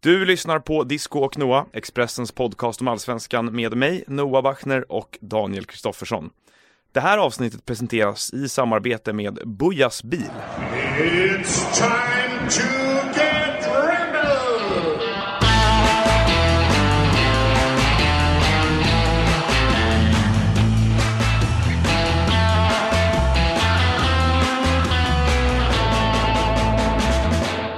[0.00, 5.18] Du lyssnar på Disco och Noah, Expressens podcast om allsvenskan med mig, Noah Bachner och
[5.20, 6.30] Daniel Kristoffersson.
[6.92, 10.30] Det här avsnittet presenteras i samarbete med Bujas bil.
[10.98, 12.62] It's time to
[13.18, 14.28] get rebel!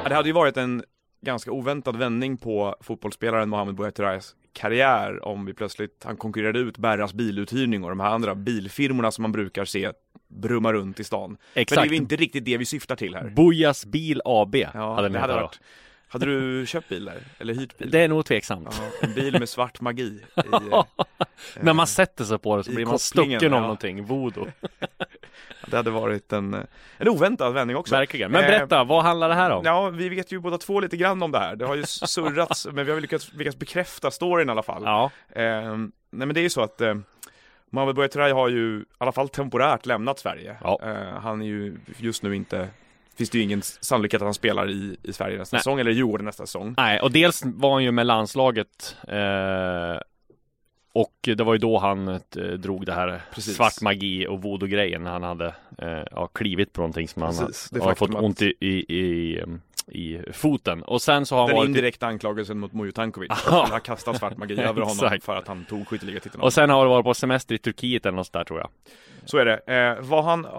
[0.09, 0.83] Det hade ju varit en
[1.21, 7.15] ganska oväntad vändning på fotbollsspelaren Mohamed Bouattarayas karriär om vi plötsligt, han konkurrerade ut Berras
[7.15, 9.93] biluthyrning och de här andra bilfirmorna som man brukar se
[10.29, 11.31] brumma runt i stan.
[11.31, 11.93] Men det är Exakt.
[11.93, 13.31] ju inte riktigt det vi syftar till här.
[13.31, 15.41] Bojas bil AB Ja, hade det hade då.
[15.41, 15.61] varit.
[16.09, 17.23] Hade du köpt bil där?
[17.39, 17.91] Eller hyrt bil?
[17.91, 18.69] Det är nog tveksamt.
[18.71, 20.21] Ja, en bil med svart magi i,
[20.73, 20.85] eh,
[21.61, 23.61] När man sätter sig på det så blir man stucken av ja.
[23.61, 24.47] någonting, voodoo.
[25.71, 26.61] Det hade varit en, eh,
[26.99, 28.31] en oväntad vändning också Verkligen.
[28.31, 29.65] Men Eh, berätta, vad handlar det här om?
[29.65, 31.57] Ja, vi vet ju båda två lite grann om det här.
[31.57, 34.83] Det har ju surrats, men vi har lyckats, lyckats bekräfta storyn i alla fall.
[34.85, 35.43] Ja, Eh,
[36.13, 36.95] nej men det är ju så att eh,
[37.71, 40.57] Mohamed Bouattaraj har ju i alla fall temporärt lämnat Sverige.
[40.65, 40.81] Ja.
[40.83, 42.69] Eh, han är ju just nu inte,
[43.19, 45.61] finns det ju ingen sannolikhet att han spelar i, i Sverige nästa Nej.
[45.61, 46.75] säsong, eller i Djurgården nästa säsong.
[46.77, 50.01] nej, och dels var han ju med landslaget eh,
[50.93, 53.57] och det var ju då han eh, drog det här Precis.
[53.57, 57.81] svart magi och voodoo-grejen när han hade eh, ja, klivit på någonting som Precis, han
[57.83, 59.41] har fått att- ont i, i, i,
[59.89, 60.83] i foten.
[60.83, 64.17] Och sen så har han Den varit indirekta anklagelsen mot Mujo Tankovic, han har kastat
[64.19, 66.43] svart magi över honom för att han tog skytteligatiteln.
[66.43, 68.69] och sen har det varit på semester i Turkiet eller något sånt där tror jag.
[69.25, 69.57] Så är det.
[69.75, 70.51] Eh, vad han eh,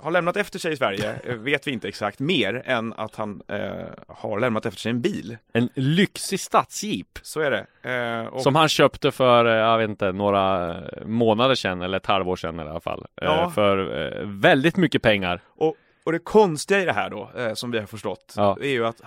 [0.00, 3.42] har lämnat efter sig i Sverige eh, vet vi inte exakt mer än att han
[3.48, 3.70] eh,
[4.08, 5.36] har lämnat efter sig en bil.
[5.52, 7.90] En lyxig stadsjeep Så är det.
[7.92, 12.36] Eh, och Som han köpte för, jag vet inte, några månader sedan eller ett halvår
[12.36, 13.06] sedan i alla fall.
[13.14, 13.50] Ja.
[13.54, 13.76] För
[14.24, 15.40] väldigt mycket pengar.
[15.56, 18.58] Och, och det konstiga i det här då, eh, som vi har förstått, Ja.
[18.60, 19.00] är ju att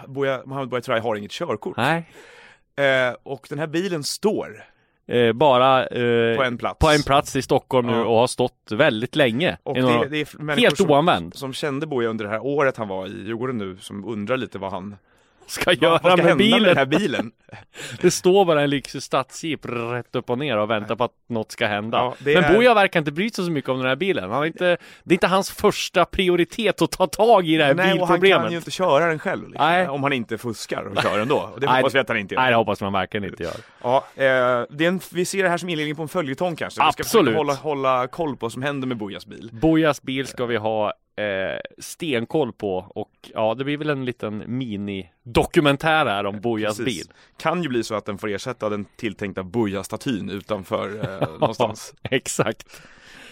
[0.46, 1.78] Mohamed Bouattaraj har inget körkort.
[1.78, 2.06] Nej.
[2.76, 4.64] Eh, och den här bilen står
[5.10, 6.80] Eh, bara eh, på en plats.
[6.80, 8.06] på en plats i Stockholm nu Ja.
[8.06, 9.58] och har stått väldigt länge.
[9.64, 11.36] Och I några- det, det är helt som, oanvänd.
[11.36, 14.58] som kände Boja under det här året han var i Djurgården nu, som undrar lite
[14.58, 14.96] vad han
[15.50, 16.62] Ska göra vad ska med bilen.
[16.62, 17.32] med den här bilen.
[18.02, 21.52] Det står bara en lyxig stadsjeep rätt upp och ner och väntar på att något
[21.52, 21.98] ska hända.
[21.98, 24.32] Ja, Men är- Boja verkar inte bry sig så mycket om den här bilen.
[24.32, 27.84] Han inte, det är inte hans första prioritet att ta tag i det här Nej,
[27.84, 28.42] och han bilproblemet.
[28.46, 29.48] kan ju inte köra den själv.
[29.50, 29.88] Liksom, Nej.
[29.88, 31.50] Om han inte fuskar och kör ändå.
[31.54, 32.42] Och det Nej, hoppas vi att han inte gör.
[32.42, 33.56] Nej, det hoppas man verkligen inte gör.
[33.82, 34.24] Ja, eh,
[34.70, 36.86] det är en, vi ser det här som inledning på en följetong kanske.
[36.86, 37.36] Vi ska Absolut.
[37.36, 39.50] hålla, hålla koll på vad som händer med Bojas bil.
[39.54, 44.44] Bojas bil ska vi ha eh, stenkoll på och ja, det blir väl en liten
[44.48, 47.08] mini-dokumentär här om Bojas Precis.
[47.08, 47.14] bil.
[47.38, 51.94] Kan ju bli så att den får ersätta den tilltänkta Boja-statyn utanför eh, någonstans.
[52.04, 52.82] Exakt.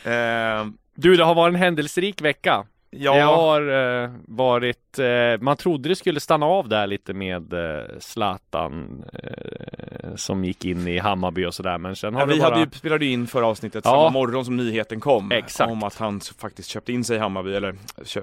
[0.04, 0.66] Eh,
[0.96, 2.66] Du, det har varit en händelserik vecka.
[3.04, 7.86] Det har eh, varit, eh, man trodde det skulle stanna av där lite med eh,
[8.00, 12.40] Zlatan eh, som gick in i Hammarby och sådär, men sen har ja, det vi
[12.40, 12.50] bara...
[12.50, 13.92] hade ju, spelade ju in förra avsnittet Ja.
[13.92, 15.32] samma morgon som nyheten kom.
[15.32, 15.72] Exakt.
[15.72, 17.76] Om att han faktiskt köpte in sig i Hammarby, eller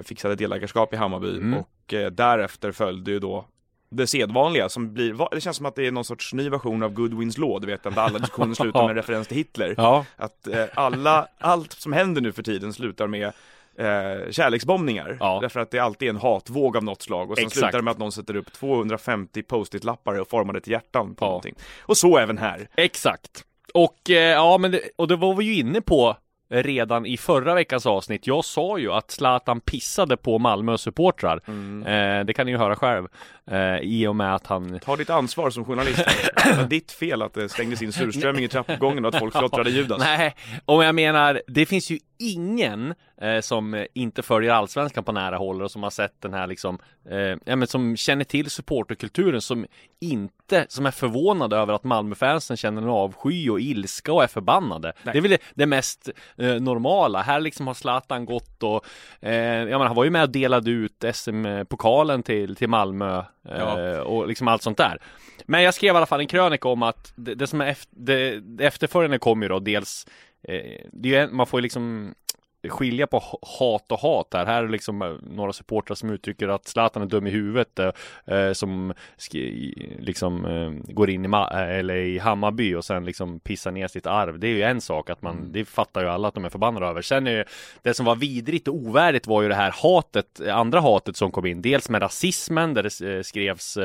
[0.02, 1.36] fixade delägarskap i Hammarby.
[1.36, 1.54] Mm.
[1.54, 3.44] Och eh, därefter följde ju då
[3.96, 6.92] det sedvanliga som blir, det känns som att det är någon sorts ny version av
[6.92, 9.74] Goodwins law, du vet, där alla diskussioner slutar med en referens till Hitler.
[9.76, 13.32] Ja, Att eh, alla, allt som händer nu för tiden slutar med
[13.78, 15.16] eh, kärleksbombningar.
[15.20, 15.38] Ja.
[15.42, 17.58] Därför att det är alltid en hatvåg av något slag och sen Exakt.
[17.58, 21.24] slutar det med att någon sätter upp 250 post-it-lappar och formar det till hjärtan på
[21.24, 21.28] Ja.
[21.28, 21.54] någonting.
[21.82, 22.68] Och så även här.
[22.76, 23.44] exakt.
[23.74, 26.16] Och eh, ja, men det, och det var vi ju inne på
[26.50, 28.26] redan i förra veckans avsnitt.
[28.26, 31.40] Jag sa ju att Zlatan pissade på Malmö supportrar.
[31.86, 33.06] Eh, det kan ni ju höra själv.
[33.50, 35.98] Eh, I och med att han Ta ditt ansvar som journalist.
[36.44, 39.70] Det var ditt fel att det stängdes in surströmming i trappuppgången och att folk klottrade
[39.70, 39.98] Judas.
[40.00, 41.98] Nej, och jag menar, det finns ju
[42.32, 46.46] ingen eh, som inte följer allsvenskan på nära håll och som har sett den här
[46.46, 46.78] liksom,
[47.10, 49.66] eh, ja men som känner till supporterkulturen som
[50.00, 54.92] inte, som är förvånad över att Malmöfansen känner en avsky och ilska och är förbannade.
[55.02, 57.22] Det är väl det, det mest eh, normala.
[57.22, 58.84] Här liksom har Zlatan gått och,
[59.20, 63.58] eh, jag menar, han var ju med och delade ut SM-pokalen till, till Malmö eh,
[63.58, 64.02] Ja.
[64.02, 64.98] och liksom allt sånt där.
[65.46, 67.96] Men jag skrev i alla fall en krönika om att det, det som är efter,
[67.96, 70.06] det, efterföljande kommer ju då dels
[70.48, 72.14] Eh, det är ju en, man får ju liksom
[72.70, 74.46] skilja på ha- hat och hat här.
[74.46, 77.78] Här är det liksom eh, några supportrar som uttrycker att Zlatan är dum i huvudet
[77.78, 77.90] eh,
[78.26, 78.94] eh, som
[79.98, 83.88] liksom eh, går in i, Ma- eh, eller i Hammarby och sen liksom pissar ner
[83.88, 84.38] sitt arv.
[84.38, 86.86] Det är ju en sak att man, det fattar ju alla att de är förbannade
[86.86, 87.02] över.
[87.02, 87.44] Sen är ju
[87.82, 91.46] det som var vidrigt och ovärdigt var ju det här hatet, andra hatet som kom
[91.46, 91.62] in.
[91.62, 93.78] Dels med rasismen där det skrevs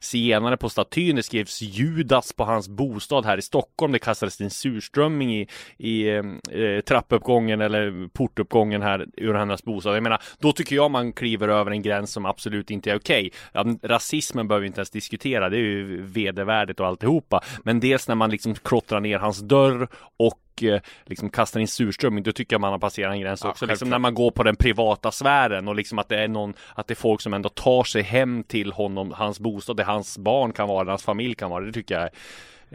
[0.00, 4.50] zigenare på statyn, det skrevs Judas på hans bostad här i Stockholm, det kastades in
[4.50, 5.48] surströmming i,
[5.78, 9.96] i eh, trappuppgången eller portuppgången här ur hennes bostad.
[9.96, 13.32] Jag menar, då tycker jag man kliver över en gräns som absolut inte är okej.
[13.52, 17.40] Ja, rasismen behöver vi inte ens diskutera, det är ju vedervärdigt och alltihopa.
[17.62, 22.24] Men dels när man liksom klottrar ner hans dörr och eh, liksom kastar in surströmming,
[22.24, 23.66] då tycker jag man har passerat en gräns Ja, också.
[23.66, 26.86] Liksom när man går på den privata sfären och liksom att det är någon, att
[26.86, 30.52] det är folk som ändå tar sig hem till honom, hans bostad, där hans barn
[30.52, 31.64] kan vara, hans familj kan vara.
[31.64, 32.10] Det tycker jag är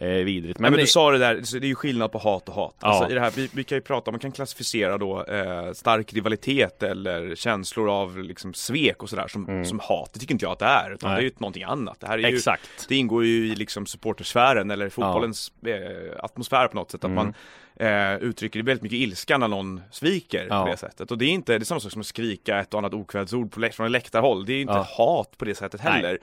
[0.02, 0.60] eh, vidrigt.
[0.60, 2.56] Men, men det- du sa det där, så det är ju skillnad på hat och
[2.56, 2.76] hat.
[2.82, 2.88] Ja.
[2.88, 5.72] Alltså, i det här, vi, vi kan ju prata om, man kan klassificera då eh,
[5.74, 10.10] stark rivalitet eller känslor av liksom svek och sådär som, som hat.
[10.14, 11.16] Det tycker inte jag att det är, utan Mm.
[11.16, 11.24] Nej.
[11.24, 12.00] det är ju någonting annat.
[12.00, 12.86] Det här är ju, Exakt.
[12.90, 17.04] det ingår ju i liksom supportersfären eller fotbollens eh, atmosfär på något sätt.
[17.04, 17.34] Att man
[17.76, 20.64] eh, uttrycker väldigt mycket ilska när någon sviker Ja.
[20.66, 21.12] på det sättet.
[21.12, 23.52] Och det är inte, det är samma sak som att skrika ett och annat okvädsord
[23.52, 24.46] på från en läktarhåll.
[24.46, 24.88] Det är inte Ja.
[24.98, 26.20] hat på det sättet heller.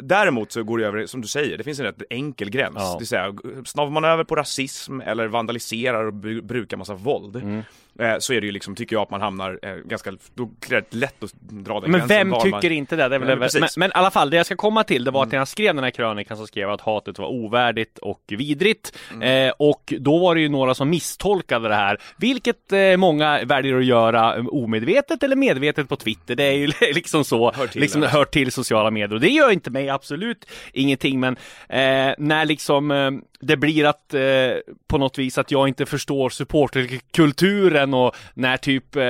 [0.00, 2.74] Däremot så går det över, som du säger, det finns en rätt enkel gräns.
[2.78, 2.92] Ja.
[2.92, 7.36] Det vill säga, snavar man över på rasism eller vandaliserar och bru- brukar massa våld
[7.36, 7.62] Mm.
[7.98, 10.74] eh, så är det ju liksom, tycker jag, att man hamnar eh, ganska, då är
[10.90, 12.16] det lätt att dra den Men gränsen.
[12.18, 12.72] vem var tycker man...
[12.72, 13.08] inte det?
[13.08, 13.48] det är väl, Ja, men.
[13.56, 13.68] Mm.
[13.76, 15.74] men, i alla fall, det jag ska komma till det var att när jag skrev
[15.74, 18.98] den här krönikan så skrev jag att hatet var ovärdigt och vidrigt.
[19.12, 19.46] Mm.
[19.48, 23.78] Eh, och då var det ju några som misstolkade det här, vilket eh, många väljer
[23.78, 26.34] att göra eh, omedvetet eller medvetet på Twitter.
[26.36, 28.08] Det är ju liksom så, Hör till liksom det.
[28.08, 29.14] hör till sociala medier.
[29.14, 31.36] Och det gör inte mig absolut ingenting, men
[31.68, 34.20] eh, när liksom eh, det blir att eh,
[34.86, 39.02] på något vis att jag inte förstår supporterkulturen och när typ, eh,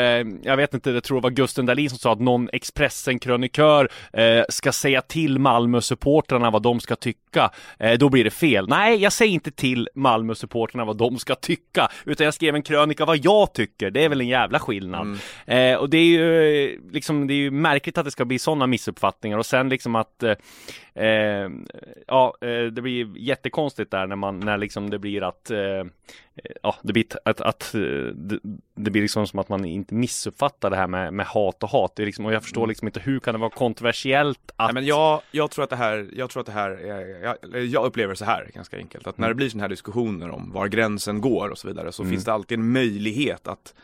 [0.42, 4.42] jag vet inte, jag tror det var Gusten Dahlin som sa att någon Expressen-krönikör eh,
[4.48, 8.68] ska säga till Malmö-supportrarna vad de ska tycka, eh, då blir det fel.
[8.68, 13.04] Nej, jag säger inte till Malmö-supportrarna vad de ska tycka, utan jag skrev en krönika
[13.04, 13.90] vad jag tycker.
[13.90, 15.18] Det är väl en jävla skillnad.
[15.46, 18.38] Eh, och det är ju eh, liksom, det är ju märkligt att det ska bli
[18.38, 20.24] sådana missuppfattningar och sen liksom att
[20.98, 21.50] eh, Eh,
[22.06, 25.84] ja, eh, det blir jättekonstigt där när man, när liksom det blir att eh,
[26.62, 27.80] Ja, det blir att, att eh,
[28.14, 28.38] det,
[28.74, 31.96] det blir liksom som att man inte missuppfattar det här med, med hat och hat.
[31.96, 34.74] Det är liksom, och jag förstår liksom inte hur kan det vara kontroversiellt att Nej,
[34.74, 37.84] men jag, jag tror att det här, jag tror att det här, är, jag, jag
[37.84, 41.20] upplever så här ganska enkelt, att när det blir sådana här diskussioner om var gränsen
[41.20, 43.74] går och så vidare så finns det alltid en möjlighet att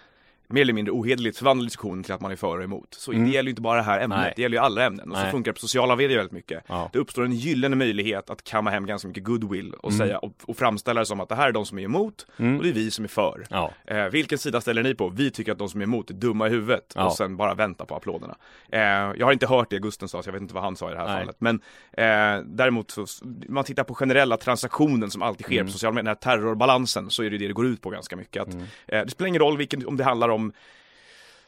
[0.48, 2.88] mer eller mindre ohederligt förvandla diskussionen till att man är för och emot.
[2.94, 4.32] Så det gäller ju inte bara det här ämnet, Nej.
[4.36, 5.10] det gäller ju alla ämnen.
[5.10, 5.30] Och så Nej.
[5.30, 6.64] funkar det på sociala medier väldigt mycket.
[6.66, 6.90] Ja.
[6.92, 10.56] Det uppstår en gyllene möjlighet att kamma hem ganska mycket goodwill och säga och, och
[10.56, 12.90] framställa det som att det här är de som är emot och det är vi
[12.90, 13.46] som är för.
[13.50, 13.70] Ja.
[13.86, 15.08] Eh, vilken sida ställer ni på?
[15.08, 17.04] Vi tycker att de som är emot är dumma i huvudet Ja.
[17.06, 18.36] och sen bara vänta på applåderna.
[18.68, 18.80] Eh,
[19.18, 20.92] jag har inte hört det Gusten sa, så jag vet inte vad han sa i
[20.94, 21.18] det här Nej.
[21.18, 21.36] fallet.
[21.38, 21.60] Men
[21.92, 23.06] eh, däremot så,
[23.48, 25.66] man tittar på generella transaktionen som alltid sker Mm.
[25.66, 28.16] på sociala medier, den här terrorbalansen, så är det det det går ut på ganska
[28.16, 28.42] mycket.
[28.42, 28.64] Att, Mm.
[28.88, 30.33] eh, det spelar ingen roll vilken, om det handlar om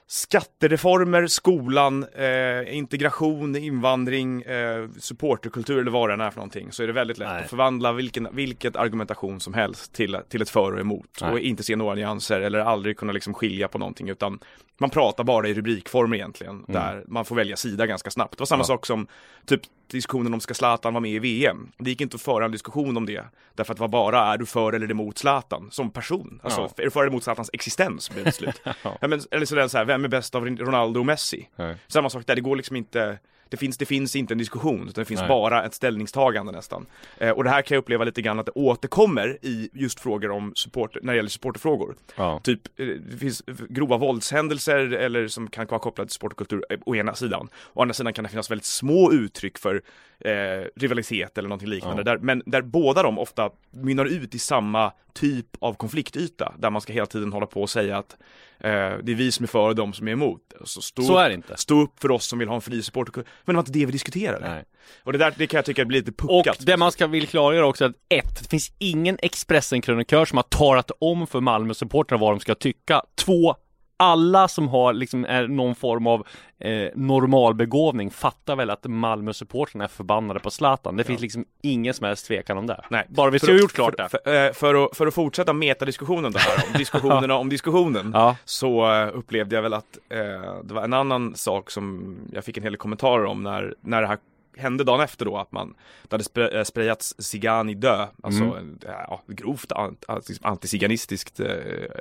[0.08, 6.82] Skattereformer, skolan, eh, integration, invandring, eh, supporterkultur eller vad det än är för någonting så
[6.82, 7.42] är det väldigt lätt Nej.
[7.42, 11.32] att förvandla vilken, vilket argumentation som helst till, till ett för och emot Nej.
[11.32, 14.38] och inte se några nyanser eller aldrig kunna liksom skilja på någonting utan
[14.78, 18.32] man pratar bara i rubrikform egentligen där man får välja sida ganska snabbt.
[18.38, 18.62] Det var samma Mm.
[18.72, 18.76] Ja.
[18.76, 19.06] sak som
[19.46, 21.68] typ diskussionen om ska Zlatan vara med i VM.
[21.78, 23.24] Det gick inte att föra en diskussion om det
[23.54, 26.40] därför att det var bara är du för eller emot Zlatan som person?
[26.42, 26.70] Alltså Ja.
[26.76, 28.60] är du för eller emot Zlatans existens blev det slut.
[28.82, 28.96] ja.
[29.00, 31.48] men, eller sådär så här, vem är bäst av Ronaldo och Messi?
[31.56, 31.76] Nej.
[31.86, 35.02] Samma sak där, det går liksom inte det finns, det finns inte en diskussion, utan
[35.02, 35.28] det finns Nej.
[35.28, 36.86] bara ett ställningstagande nästan.
[37.18, 40.30] Eh, och det här kan jag uppleva lite grann att det återkommer i just frågor
[40.30, 41.94] om support, när det gäller supporterfrågor.
[42.16, 42.40] Ja.
[42.42, 46.96] Typ, eh, det finns grova våldshändelser eller som kan vara kopplade till sportkultur eh, å
[46.96, 47.48] ena sidan.
[47.72, 49.82] Å andra sidan kan det finnas väldigt små uttryck för
[50.20, 50.30] eh,
[50.76, 52.00] rivalitet eller någonting liknande.
[52.00, 52.04] Ja.
[52.04, 56.52] Där, men där båda de ofta mynnar ut i samma typ av konfliktyta.
[56.58, 58.16] Där man ska hela tiden hålla på och säga att
[58.60, 58.70] eh,
[59.02, 60.40] det är vi som är för och de som är emot.
[60.64, 61.56] Så, stå, Så är det inte.
[61.56, 63.30] stå upp för oss som vill ha en fri supporterkultur.
[63.44, 64.48] Men det var inte det vi diskuterade.
[64.50, 64.64] Nej.
[65.04, 66.66] Och det där det kan jag tycka blir lite Och puckat.
[66.66, 70.42] det man ska vill klargöra också är att ett, det finns ingen Expressen-krönikör som har
[70.42, 73.02] talat om för Malmö-supportrarna vad de ska tycka.
[73.14, 73.56] Två,
[73.96, 76.26] alla som har liksom är någon form av
[76.58, 80.96] eh, normalbegåvning fattar väl att Malmö-supportrarna är förbannade på Zlatan.
[80.96, 82.84] Det finns liksom ingen som helst tvekan om det.
[82.90, 83.04] Nej.
[83.08, 84.08] Bara vi För ska ha att- gjort klart det.
[84.08, 88.10] för, för, eh, för, att, för att fortsätta metadiskussionen det här, om diskussionerna om diskussionen,
[88.14, 88.36] Ja.
[88.44, 90.18] så eh, upplevde jag väl att eh,
[90.64, 94.00] det var en annan sak som jag fick en hel del kommentarer om när, när
[94.02, 94.18] det här
[94.56, 95.74] hände dagen efter då att man,
[96.08, 98.56] det hade eh, sprayats Zigani dö, alltså Mm.
[98.56, 101.46] en, ja, grovt ant, anti- antiziganistiskt eh,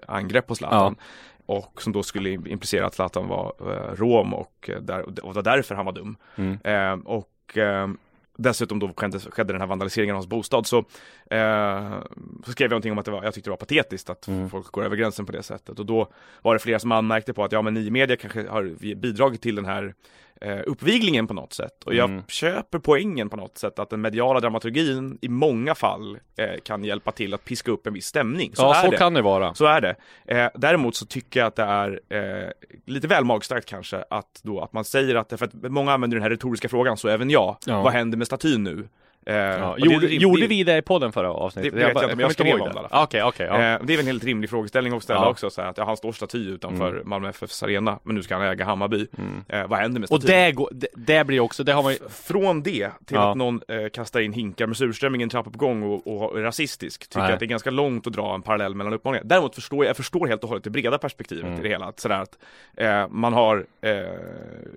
[0.08, 0.96] angrepp på Zlatan.
[1.46, 5.22] Och som då skulle implicera att Zlatan var eh, rom och, eh, där, och det
[5.24, 6.16] var därför han var dum.
[6.36, 6.58] Mm.
[6.64, 7.88] Eh, och eh,
[8.38, 10.78] dessutom då skedde, skedde den här vandaliseringen av hans bostad så,
[11.30, 11.94] eh,
[12.46, 14.50] så skrev jag någonting om att det var, jag tyckte det var patetiskt att Mm.
[14.50, 16.08] folk går över gränsen på det sättet och då
[16.42, 19.42] var det flera som anmärkte på att ja men ni i media kanske har bidragit
[19.42, 19.94] till den här
[20.42, 21.84] eh, uppviglingen på något sätt.
[21.86, 22.24] Och jag Mm.
[22.28, 27.12] köper poängen på något sätt att den mediala dramaturgin i många fall eh, kan hjälpa
[27.12, 28.52] till att piska upp en viss stämning.
[28.56, 28.98] Så ja, så det.
[28.98, 29.54] kan det vara.
[29.54, 29.96] Så är det.
[30.26, 32.50] Eh, däremot så tycker jag att det är eh,
[32.86, 36.24] lite väl magstarkt kanske att, då, att man säger att, för att många använder den
[36.24, 37.82] här retoriska frågan, så även jag, Ja.
[37.82, 38.88] vad händer med statyn nu?
[39.28, 41.72] Eh, Ja, och det- gjorde, det- gjorde det- vi det i podden förra avsnittet?
[41.72, 43.48] Det vet jag bara- inte, men jag skrev om det i alla Ah, Okej, okej.
[43.50, 43.54] ja.
[43.56, 45.30] Eh, det är väl en helt rimlig frågeställning att ställa Ja.
[45.30, 48.36] också, så här, att ja, han står staty utanför Malmö FFs arena, men nu ska
[48.36, 49.08] han äga Hammarby.
[49.18, 49.44] Mm.
[49.50, 50.36] Eh, vad händer med Och statyn?
[50.38, 51.98] det, går, det, det blir också, det har man ju...
[52.10, 56.08] Från det till att någon eh, kastar in hinkar med surströmming i en trappuppgång och,
[56.32, 57.28] och är rasistisk, tycker Nej.
[57.28, 59.24] jag att det är ganska långt att dra en parallell mellan uppmaningar.
[59.26, 61.60] Däremot förstår jag, jag förstår helt och hållet det breda perspektivet Mm.
[61.60, 61.86] i det hela.
[61.86, 62.38] Att, sådär att
[62.78, 63.92] eh, man har eh,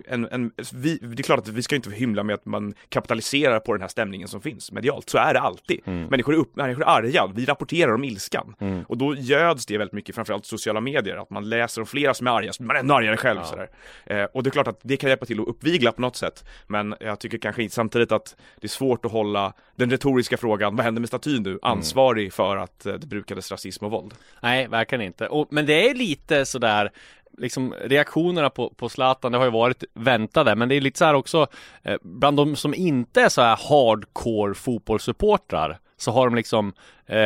[0.09, 3.61] en, en vi, det är klart att vi ska inte hymla med att man kapitaliserar
[3.61, 5.11] på den här stämningen som finns medialt.
[5.11, 5.81] Så är det alltid.
[5.85, 8.55] Människor, är upp, människor är arga, vi rapporterar om ilskan.
[8.61, 8.85] Mm.
[8.89, 12.27] Och då göds det väldigt mycket, framförallt sociala medier, att man läser om flera som
[12.27, 13.41] är arga, så blir man ännu argare själv.
[13.41, 13.47] Ja.
[13.47, 13.69] Sådär.
[14.07, 16.45] Eh, och det är klart att det kan hjälpa till att uppvigla på något sätt.
[16.67, 20.85] Men jag tycker kanske samtidigt att det är svårt att hålla den retoriska frågan, vad
[20.85, 24.15] händer med statyn nu, ansvarig för att eh, det brukades rasism och våld.
[24.43, 25.27] Nej, verkligen inte.
[25.27, 26.91] Och, men det är lite sådär
[27.39, 31.05] Liksom reaktionerna på, på Zlatan, det har ju varit väntade, men det är lite så
[31.05, 31.47] här också
[31.83, 36.73] eh, Bland de som inte är så här hardcore fotbollssupportrar Så har de liksom
[37.07, 37.19] eh,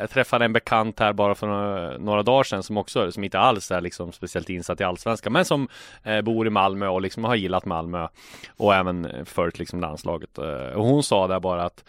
[0.00, 3.38] Jag träffade en bekant här bara för några, några dagar sedan som också, som inte
[3.38, 5.68] alls är liksom speciellt insatt i Allsvenskan Men som
[6.02, 8.08] eh, bor i Malmö och liksom har gillat Malmö
[8.56, 11.84] Och även följt liksom landslaget eh, Och hon sa där bara att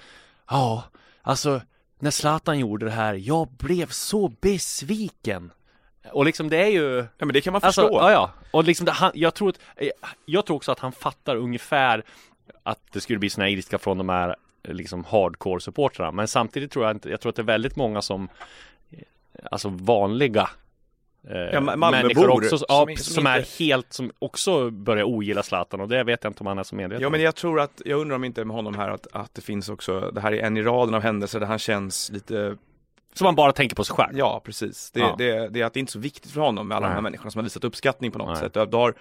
[0.50, 0.84] Ja,
[1.22, 1.62] alltså
[2.02, 5.52] när Zlatan gjorde det här, jag blev så besviken.
[6.12, 7.98] Och liksom det är ju Ja men det kan man Alltså, förstå.
[8.00, 8.32] ja, ja.
[8.52, 9.90] Och liksom det, han, jag tror att, eh,
[10.26, 12.04] jag tror också att han fattar ungefär
[12.64, 16.12] att det skulle bli såna här ilska från de här eh, liksom hardcore-supportrarna.
[16.12, 18.30] Men samtidigt tror jag inte, jag tror att det är väldigt många som,
[18.92, 19.00] eh,
[19.52, 20.50] alltså vanliga
[21.30, 25.44] eh, Ja, människor också, som ja, som, som är inte- helt, som också börjar ogilla
[25.44, 27.60] Zlatan och det vet jag inte om han är så medveten Ja men jag tror
[27.60, 30.32] att, jag undrar om inte med honom här att, att det finns också, det här
[30.34, 32.58] är en i raden av händelser där han känns lite
[33.14, 34.18] Som man bara tänker på sig själv.
[34.18, 34.92] Ja, precis.
[34.92, 35.16] Det, Ja.
[35.18, 37.02] Det, det är att det är inte så viktigt för honom med alla de här
[37.02, 37.04] Nej.
[37.04, 38.38] människorna som har visat uppskattning på något Nej.
[38.38, 38.56] sätt.
[38.56, 38.94] Jag, har,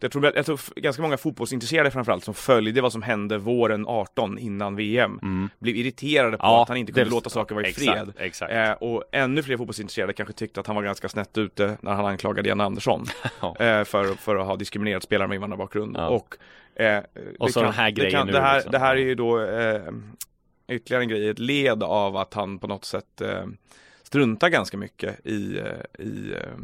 [0.00, 4.38] jag, tror, jag tror ganska många fotbollsintresserade framförallt som följde vad som hände våren 18
[4.38, 5.48] innan VM Mm.
[5.58, 8.12] blev irriterade på Ja, att han inte kunde det- låta saker vara i fred.
[8.18, 8.52] Exakt.
[8.52, 12.06] Eh, och ännu fler fotbollsintresserade kanske tyckte att han var ganska snett ute när han
[12.06, 13.04] anklagade Jan Andersson
[13.42, 15.96] eh, för, för att ha diskriminerat spelare med invandrarbakgrund.
[15.96, 16.08] Ja.
[16.08, 16.36] Och,
[16.82, 17.02] eh,
[17.38, 18.72] Och det så den här det, grejen kan, nu, det, här, liksom.
[18.72, 19.80] det här är ju då eh,
[20.68, 23.46] ytterligare en grej, ett led av att han på något sätt eh,
[24.02, 26.58] struntar ganska mycket i, eh, i eh,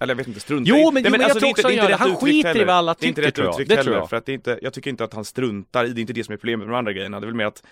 [0.00, 1.50] eller jag vet inte, strunta Jo, men- Nej, jo, men jag alltså, tror det är
[1.50, 2.04] också inte- han gör det.
[2.04, 3.68] Han skiter i vad alla Det är inte tycker, rätt tror jag.
[3.68, 4.10] Det heller, tror jag.
[4.10, 6.12] För att det är inte, jag tycker inte att han struntar i, det är inte
[6.12, 7.20] det som är problemet med de andra grejerna.
[7.20, 7.62] Det är väl mer att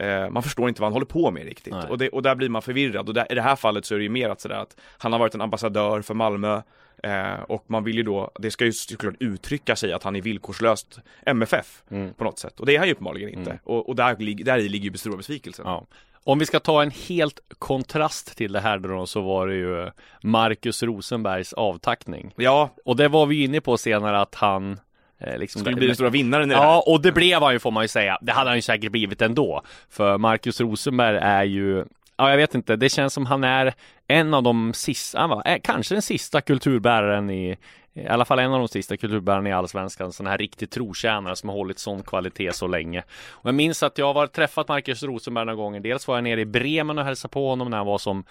[0.00, 1.74] eh, man förstår inte vad han håller på med riktigt.
[1.88, 3.08] Och, det, och där blir man förvirrad.
[3.08, 5.12] Och där, i det här fallet så är det ju mer att sådär att han
[5.12, 6.62] har varit en ambassadör för Malmö
[7.02, 10.20] eh, och man vill ju då, det ska ju såklart uttrycka sig att han är
[10.22, 12.14] villkorslöst MFF Mm.
[12.14, 12.60] på något sätt.
[12.60, 13.50] Och det är han ju uppenbarligen inte.
[13.50, 13.60] Mm.
[13.64, 15.64] Och, och där, där i ligger ju stora besvikelsen.
[15.66, 15.86] Ja.
[16.26, 19.90] Om vi ska ta en helt kontrast till det här då så var det ju
[20.22, 22.32] Marcus Rosenbergs avtackning.
[22.36, 24.80] Ja, Och det var vi inne på senare att han
[25.18, 26.66] eh, liksom skulle bli den stora vinnaren i det här.
[26.66, 28.18] Ja, och det blev han ju får man ju säga.
[28.22, 29.62] Det hade han ju säkert blivit ändå.
[29.90, 31.84] För Marcus Rosenberg är ju
[32.16, 32.76] Ja, jag vet inte.
[32.76, 33.74] Det känns som han är
[34.06, 37.56] en av de sista, var, eh, kanske den sista kulturbäraren i
[37.96, 41.48] i alla fall en av de sista kulturbärarna i Allsvenskan, sån här riktig trotjänare som
[41.48, 43.02] har hållit sån kvalitet så länge.
[43.30, 45.80] Och jag minns att jag har träffat Marcus Rosenberg några gånger.
[45.80, 48.24] Dels var jag nere i Bremen och hälsade på honom när han var som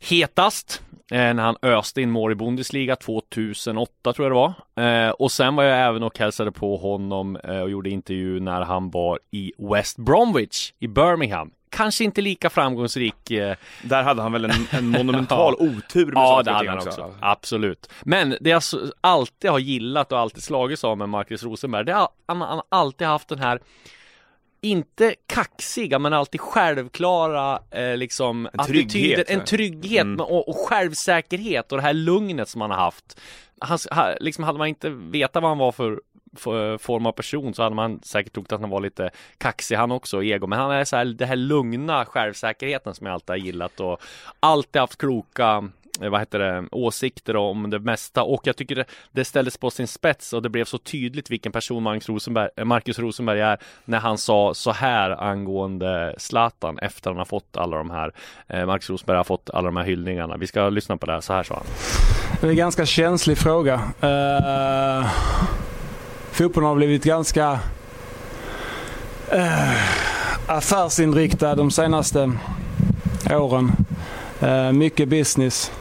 [0.00, 5.06] hetast eh, när han öste in mål i Bundesliga 2008 tror jag det var.
[5.06, 8.60] Eh, och sen var jag även och hälsade på honom eh, och gjorde intervju när
[8.60, 11.50] han var i West Bromwich i Birmingham.
[11.72, 16.42] Kanske inte lika framgångsrik eh, Där hade han väl en, en monumental otur med Ja,
[16.42, 17.14] det hade han också.
[17.20, 17.90] Absolut.
[18.02, 18.62] Men det jag
[19.00, 23.06] alltid har gillat och alltid slagits av med Marcus Rosenberg, det är han, har alltid
[23.06, 23.60] haft den här
[24.60, 30.20] inte kaxiga men alltid självklara eh, liksom En trygghet, attityden, en trygghet Mm.
[30.20, 33.20] och, och självsäkerhet och det här lugnet som han har haft.
[33.60, 36.00] Han, ha- liksom hade man inte vetat vad han var för
[36.78, 40.22] form av person så hade man säkert trott att han var lite kaxig han också,
[40.22, 40.46] ego.
[40.46, 44.00] Men han är så här, det här lugna självsäkerheten som jag alltid har gillat och
[44.40, 45.68] alltid haft kloka
[46.00, 49.70] eh, vad heter det, åsikter om det mesta och jag tycker det, det ställdes på
[49.70, 53.58] sin spets och det blev så tydligt vilken person Marcus Rosenberg, eh, Marcus Rosenberg är
[53.84, 58.12] när han sa så här angående Zlatan efter han har fått alla de här
[58.48, 60.36] eh, Marcus Rosenberg har fått alla de här hyllningarna.
[60.36, 61.64] Vi ska lyssna på det här, så här sa han.
[62.40, 63.74] Det är en ganska känslig fråga.
[64.02, 65.06] Uh,
[66.32, 67.52] fotbollen har blivit ganska
[69.34, 69.76] uh,
[70.46, 72.32] affärsinriktad de senaste
[73.30, 73.72] åren.
[74.42, 75.72] Uh, mycket business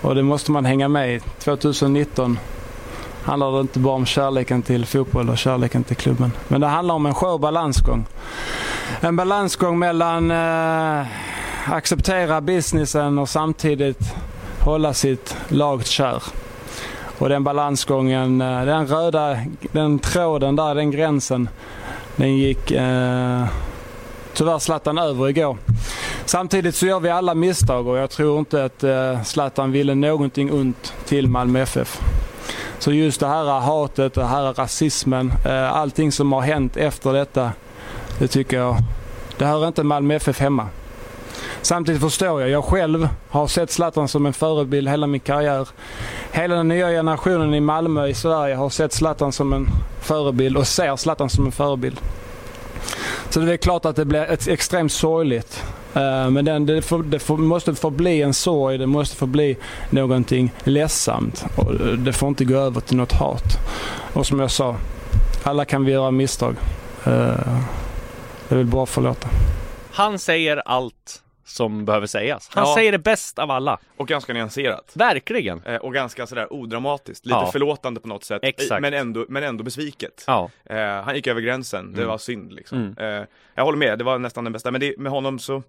[0.00, 1.20] och det måste man hänga med i.
[1.38, 2.38] 2019
[3.22, 6.32] handlar det inte bara om kärleken till fotboll och kärleken till klubben.
[6.48, 8.06] Men det handlar om en skör balansgång.
[9.00, 11.06] En balansgång mellan eh,
[11.66, 14.14] acceptera businessen och samtidigt
[14.60, 16.22] hålla sitt lag kär.
[17.18, 19.38] Och den balansgången, eh, den röda,
[19.72, 21.48] den tråden där, den gränsen,
[22.16, 23.44] den gick eh,
[24.34, 25.56] tyvärr Zlatan över igår.
[26.24, 30.52] Samtidigt så gör vi alla misstag och jag tror inte att eh, Zlatan ville någonting
[30.52, 32.00] ont till Malmö FF.
[32.78, 37.52] Så just det här hatet, det här rasismen, eh, allting som har hänt efter detta,
[38.18, 38.76] det tycker jag,
[39.38, 40.68] det hör inte Malmö FF hemma.
[41.62, 45.68] Samtidigt förstår jag, jag själv har sett Zlatan som en förebild hela min karriär.
[46.32, 49.68] Hela den nya generationen i Malmö i Sverige har sett Zlatan som en
[50.00, 52.00] förebild och ser Zlatan som en förebild.
[53.30, 55.62] Så det är klart att det blir extremt sorgligt.
[55.94, 59.26] Eh, men den, det, får, det får, måste få bli en sorg, det måste få
[59.26, 59.56] bli
[59.90, 61.44] någonting ledsamt.
[61.56, 63.58] Och det får inte gå över till något hat.
[64.12, 64.76] Och som jag sa,
[65.42, 66.56] alla kan vi göra misstag.
[67.04, 67.58] Eh,
[68.48, 69.28] jag vill bara förlåta.
[69.92, 72.48] Han säger allt som behöver sägas.
[72.52, 72.74] Han Ja.
[72.74, 73.78] säger det bäst av alla.
[73.96, 74.92] Och ganska nyanserat.
[74.94, 75.62] Verkligen.
[75.64, 77.50] Eh, Och ganska sådär odramatiskt, lite Ja.
[77.52, 78.40] förlåtande på något sätt.
[78.44, 78.82] Exakt.
[78.82, 80.24] Men ändå, men ändå besviket.
[80.26, 80.50] Ja.
[80.64, 82.08] Eh, han gick över gränsen, det Mm.
[82.08, 82.78] var synd liksom.
[82.98, 83.20] Mm.
[83.20, 84.70] Eh, jag håller med, det var nästan den bästa.
[84.70, 85.62] Men det, med honom så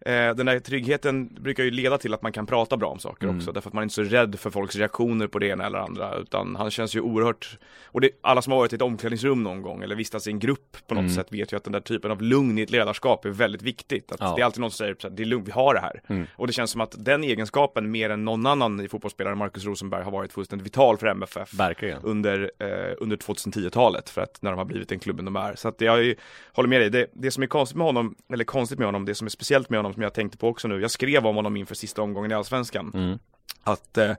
[0.00, 3.24] Eh, den där tryggheten brukar ju leda till att man kan prata bra om saker
[3.26, 3.36] Mm.
[3.38, 5.78] också Därför att man är inte så rädd för folks reaktioner på det ena eller
[5.78, 9.42] andra Utan han känns ju oerhört Och det, alla som har varit i ett omklädningsrum
[9.42, 11.14] någon gång eller vistats i en grupp på något Mm.
[11.14, 14.12] sätt vet ju att den där typen av lugn i ett ledarskap är väldigt viktigt
[14.12, 14.32] att Ja.
[14.36, 16.26] Det är alltid någon som säger här, det är lugnt, vi har det här Mm.
[16.36, 20.02] Och det känns som att den egenskapen mer än någon annan i fotbollsspelaren Marcus Rosenberg
[20.04, 22.02] har varit fullständigt vital för MFF Verkligen.
[22.02, 25.54] under, eh, under 2010-talet för att när de har blivit den klubben de är.
[25.54, 26.14] Så att jag
[26.52, 29.14] håller med dig, det, det som är konstigt med honom, eller konstigt med honom, det
[29.14, 31.56] som är speciellt med honom som jag tänkte på också nu, jag skrev om honom
[31.56, 32.92] inför sista omgången i Allsvenskan.
[32.94, 33.18] Mm.
[33.66, 34.12] Att eh,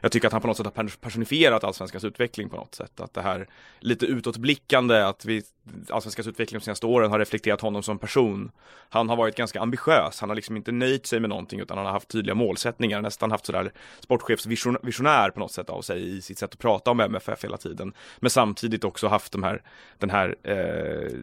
[0.00, 3.00] jag tycker att han på något sätt har personifierat Allsvenskans utveckling på något sätt.
[3.00, 3.48] Att det här
[3.80, 5.42] lite utåtblickande, att vi,
[5.90, 8.50] Allsvenskans utveckling de senaste åren har reflekterat honom som person.
[8.88, 11.86] Han har varit ganska ambitiös, han har liksom inte nöjt sig med någonting utan han
[11.86, 16.38] har haft tydliga målsättningar, nästan haft sådär sportchefsvisionär på något sätt av sig i sitt
[16.38, 17.92] sätt att prata om MFF hela tiden.
[18.18, 19.62] Men samtidigt också haft de här,
[19.98, 21.18] den här, eh,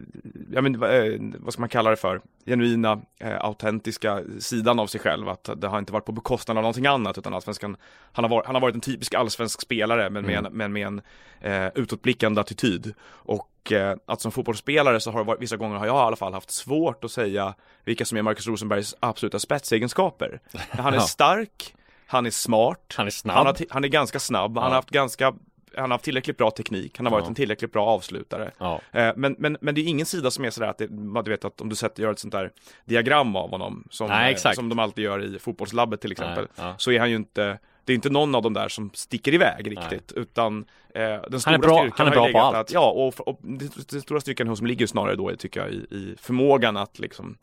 [0.52, 5.00] ja men eh, vad ska man kalla det för, genuina, eh, autentiska sidan av sig
[5.00, 5.28] själv.
[5.28, 7.69] Att det har inte varit på bekostnad av någonting annat utan allsvenskan,
[8.12, 10.86] han har varit, han har varit en typisk allsvensk spelare men med en, men med
[10.86, 11.00] en
[11.40, 12.94] eh, utåtblickande attityd.
[13.10, 16.32] Och eh, att som fotbollsspelare så har varit, vissa gånger har jag i alla fall
[16.32, 17.54] haft svårt att säga
[17.84, 20.40] vilka som är Marcus Rosenbergs absoluta spetsegenskaper.
[20.70, 21.74] Han är stark,
[22.06, 23.36] han är smart, Han är snabb.
[23.36, 24.68] han, har, han är ganska snabb, han Ja.
[24.68, 25.34] har haft ganska
[25.74, 27.28] han har haft tillräckligt bra teknik, han har varit Ja.
[27.28, 28.50] en tillräckligt bra avslutare.
[28.58, 28.80] Ja.
[28.92, 31.30] Eh, Men, men, men det är ingen sida som är sådär att det, man- du
[31.30, 32.50] vet att om du sätter, gör ett sånt där
[32.84, 36.48] diagram av honom som, Nej, eh, som de alltid gör i fotbollslabbet till exempel.
[36.56, 36.74] Nej, ja.
[36.78, 39.70] Så är han ju inte, det är inte någon av de där som sticker iväg
[39.70, 42.56] riktigt utan eh, den stora är bra- styrkan han är bra på allt.
[42.56, 45.70] Att, ja, och, och det- den stora styrkan hos som ligger snarare då tycker jag
[45.70, 47.36] i, i förmågan att liksom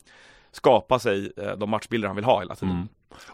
[0.51, 2.75] skapa sig eh, de matchbilder han vill ha hela tiden.
[2.75, 2.87] Mm.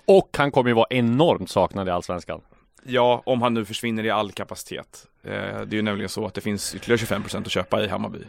[0.05, 2.41] Och han kommer ju vara enormt saknad i Allsvenskan.
[2.85, 5.07] Ja, om han nu försvinner i all kapacitet.
[5.23, 8.19] Eh, det är ju nämligen så att det finns ytterligare 25% att köpa i Hammarby.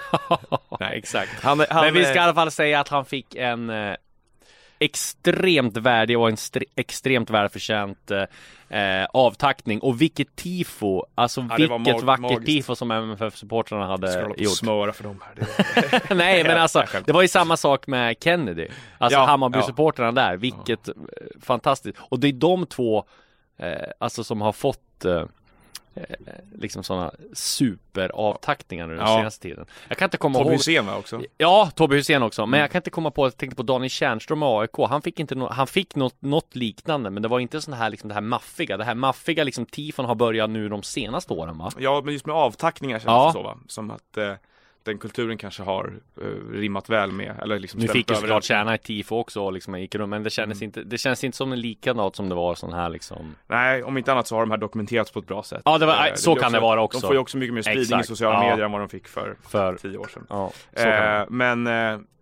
[0.80, 1.42] Nej, exakt.
[1.42, 3.94] Han, han, Men vi ska i alla fall säga att han fick en eh,
[4.78, 6.36] extremt värdig och en
[6.76, 8.10] extremt välförtjänt
[8.68, 9.80] eh, avtackning.
[9.80, 12.46] Och vilket tifo, alltså Ja, vilket vackert magiskt.
[12.46, 14.56] tifo som MFF-supportrarna hade och gjort.
[14.56, 16.14] smöra för dem här.
[16.14, 18.68] Nej men alltså, Jag det var ju samma sak med Kennedy.
[18.98, 20.94] Alltså Ja, Hammarby-supportrarna där, vilket eh,
[21.42, 21.98] fantastiskt.
[22.00, 23.04] Och det är de två,
[23.58, 25.22] eh, alltså som har fått eh,
[25.94, 26.02] eh,
[26.54, 29.16] liksom sådana superavtackningar nu den Ja.
[29.18, 29.66] senaste tiden.
[29.88, 31.22] Jag kan inte komma Tobbe ihåg Hysén va också?
[31.38, 34.38] Ja, Tobbe Hysén också, men jag kan inte komma på, jag tänkte på Daniel Tjärnström
[34.38, 37.60] med AIK, han fick inte no, han fick något, något liknande, men det var inte
[37.60, 40.82] sån här liksom det här maffiga, det här maffiga liksom tifon har börjat nu de
[40.82, 41.70] senaste åren va?
[41.78, 43.26] Ja, men just med avtackningar känns Ja.
[43.26, 43.58] det så va?
[43.66, 44.32] Som att eh,
[44.88, 48.74] den kulturen kanske har eh, rimmat väl med, eller liksom Nu fick ju såklart tjäna
[48.74, 51.60] ett tifo också liksom gick runt, men det kändes inte, det känns inte som en
[51.60, 54.58] likadant som det var sån här liksom Nej, om inte annat så har de här
[54.58, 55.62] dokumenterats på ett bra sätt.
[55.64, 57.00] Ja, det var- Eh, så kan det vara också.
[57.00, 58.04] De får ju också mycket mer spridning Exakt.
[58.04, 58.50] i sociala Ja.
[58.50, 60.26] medier än vad de fick för för, tio år sedan.
[60.28, 60.52] ja.
[60.72, 61.66] Eh, men,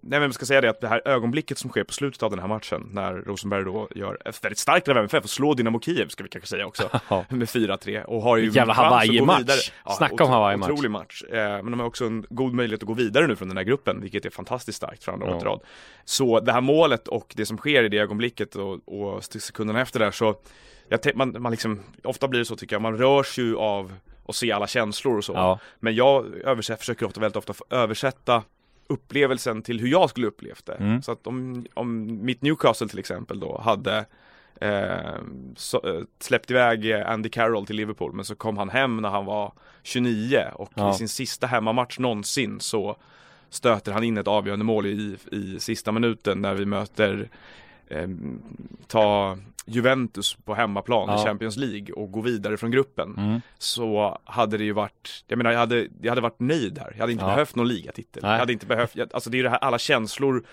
[0.08, 2.38] nej men ska säga det att det här ögonblicket som sker på slutet av den
[2.40, 6.08] här matchen när Rosenberg då gör ett väldigt starkt av MFF och slår Dynamo Kiev
[6.08, 7.24] ska vi kanske säga också Ja.
[7.28, 9.38] med 4-3 och har ju Jävla Hawaii-match.
[9.38, 9.58] vidare.
[9.96, 10.70] Snacka om Hawaii-match.
[10.70, 11.22] Otrolig match.
[11.22, 13.64] Eh, men de har också en god möjlighet att gå vidare nu från den här
[13.64, 15.32] gruppen vilket är fantastiskt starkt för andra Ja.
[15.32, 15.60] året rad.
[16.04, 19.98] Så det här målet och det som sker i det ögonblicket och, och sekunderna efter
[20.00, 20.34] där så
[20.88, 23.92] jag man, man liksom, ofta blir det så tycker jag, man rörs ju av
[24.28, 25.32] att se alla känslor och så.
[25.32, 26.24] Ja, Men jag
[26.78, 28.42] försöker ofta väldigt ofta översätta
[28.88, 30.74] upplevelsen till hur jag skulle upplevt det.
[30.74, 31.02] Mm.
[31.02, 34.04] Så att om, om mitt Newcastle till exempel då hade
[34.60, 35.20] eh,
[35.56, 39.08] så, eh, släppt iväg eh, Andy Carroll till Liverpool men så kom han hem när
[39.08, 40.90] han var 29 och Ja.
[40.90, 42.96] i sin sista hemmamatch någonsin så
[43.50, 47.28] stöter han in ett avgörande mål i, i sista minuten när vi möter
[47.88, 48.08] eh,
[48.86, 51.20] ta Juventus på hemmaplan Ja.
[51.22, 53.40] i Champions League och gå vidare från gruppen Mm.
[53.58, 56.90] så hade det ju varit, jag menar jag hade, jag hade varit nöjd här.
[56.92, 57.28] Jag hade inte Ja.
[57.30, 58.22] behövt någon ligatitel.
[58.22, 58.32] Nej.
[58.32, 60.44] Jag hade inte behövt, jag, alltså det är ju det här alla känslor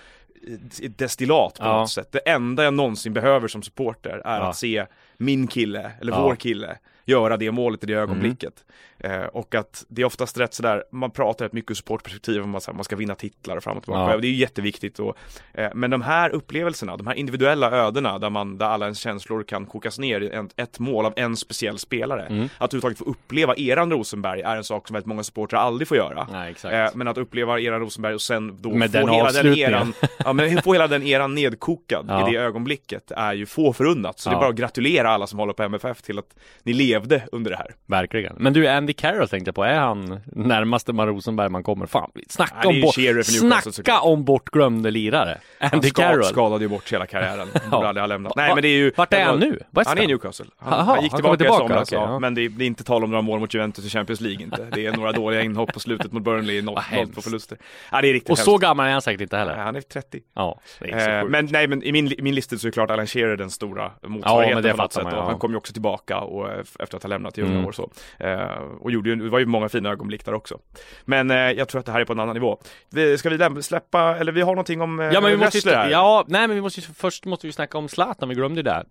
[0.96, 1.80] destillat på Ja.
[1.80, 2.12] något sätt.
[2.12, 6.78] Det enda jag någonsin behöver som supporter är att se min kille, eller vår kille,
[7.04, 8.64] göra det målet i det ögonblicket.
[8.98, 12.54] Eh, och att det är oftast rätt sådär, man pratar rätt mycket ur supportperspektiv om
[12.54, 14.12] att man ska vinna titlar och fram och tillbaka.
[14.12, 14.18] Ja.
[14.18, 14.98] Det är ju jätteviktigt.
[14.98, 15.16] Och,
[15.54, 19.42] eh, men de här upplevelserna, de här individuella ödena där, man, där alla ens känslor
[19.42, 22.22] kan kokas ner i en, ett mål av en speciell spelare.
[22.22, 22.48] Mm.
[22.58, 25.96] Att överhuvudtaget få uppleva eran Rosenberg är en sak som väldigt många supportrar aldrig får
[25.96, 26.48] göra.
[26.50, 26.74] Exakt.
[26.74, 29.92] Eh, men att uppleva eran Rosenberg och sen då Med få den hela den eran,
[30.24, 32.28] ja, men få hela den eran nedkokad Ja.
[32.28, 34.18] i det ögonblicket är ju få förunnat.
[34.18, 34.38] Så det Ja.
[34.38, 37.56] är bara att gratulera alla som håller på MFF till att ni levde under det
[37.56, 37.70] här.
[37.86, 38.36] Verkligen.
[38.38, 41.86] Men du, Andy Carroll tänkte jag på, är han närmaste man Rosenberg man kommer?
[41.86, 45.38] Fan, snacka Ja, det om, bort, snacka om bortglömde lirare.
[45.60, 46.24] Han Andy ska, Carroll.
[46.24, 47.48] skadade ju bort hela karriären.
[47.54, 47.60] Ja.
[47.70, 48.32] Borde aldrig ha lämnat.
[48.36, 49.58] Nej men det är ju Vart är han nu?
[49.70, 50.06] West Han är i?
[50.06, 50.46] Newcastle.
[50.58, 52.12] Han, Jaha, han gick han kommer tillbaka, tillbaka, i somras, okej, ja.
[52.12, 52.18] ja.
[52.18, 54.42] Men det är, det är inte tal om några mål mot Juventus i Champions League
[54.44, 54.66] inte.
[54.72, 57.14] Det är några dåliga inhopp på slutet mot Burnley, noll, Vad noll hemskt.
[57.14, 57.58] på förluster.
[57.92, 58.62] Ja det är riktigt Och så hemskt.
[58.62, 59.62] gammal är han säkert inte Nej, heller.
[59.64, 60.20] Han är 30.
[60.34, 62.90] Ja, det är så Eh, men nej men i min, min lista så är klart
[62.90, 65.02] Alan Shearer den stora Ja, men motsvarigheten det på något sätt.
[65.04, 65.24] man, ja.
[65.24, 67.66] Han kom ju också tillbaka och, eh, efter att ha lämnat i unga Mm.
[67.66, 67.90] år så.
[68.18, 68.44] Eh,
[68.80, 70.58] och gjorde ju, det var ju många fina ögonblick där också.
[71.04, 72.60] Men eh, jag tror att det här är på en annan nivå.
[72.90, 75.70] Vi, ska vi släppa, eller vi har någonting om eh, Ja men vi måste ju,
[75.90, 78.62] ja, nej men vi måste ju, först måste vi snacka om Zlatan, vi glömde ju
[78.62, 78.84] det.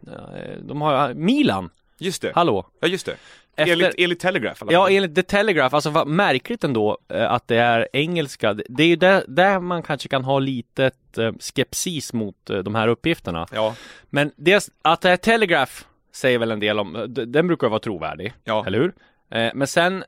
[0.62, 2.66] De har, Milan, Just det, hallå?
[2.82, 3.16] ja just det.
[3.56, 7.58] Efter- Enligt, enligt Telegraph alla Ja, enligt The Telegraph, alltså vad märkligt ändå att det
[7.58, 8.54] är engelska.
[8.54, 12.88] Det- är ju där, där man kanske kan ha litet eh, skepsis mot de här
[12.88, 13.48] uppgifterna.
[13.54, 13.76] Ja,
[14.10, 15.72] Men dels att det är Telegraph
[16.16, 18.64] säger väl en del om, den brukar vara trovärdig, ja.
[18.68, 18.94] eller hur?
[19.32, 20.04] Eh, Men sen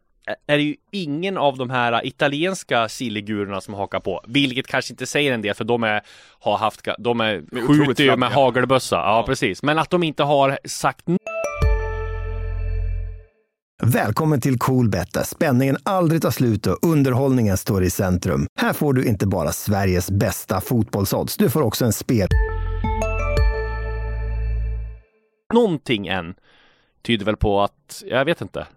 [0.47, 5.05] är det ju ingen av de här italienska silligurorna som hakar på, vilket kanske inte
[5.05, 6.01] säger en del för de är,
[6.39, 9.23] har haft, de är, skjuter ju med hagelbössa, ja, Ja.
[9.25, 9.63] precis.
[9.63, 11.05] Men att de inte har sagt
[13.83, 18.47] Välkommen till Coolbet där spänningen aldrig tar slut och underhållningen står i centrum.
[18.59, 22.27] Här får du inte bara Sveriges bästa fotbollsodds, du får också en spel...
[25.55, 26.35] någonting än,
[27.01, 28.67] tyder väl på att, jag vet inte.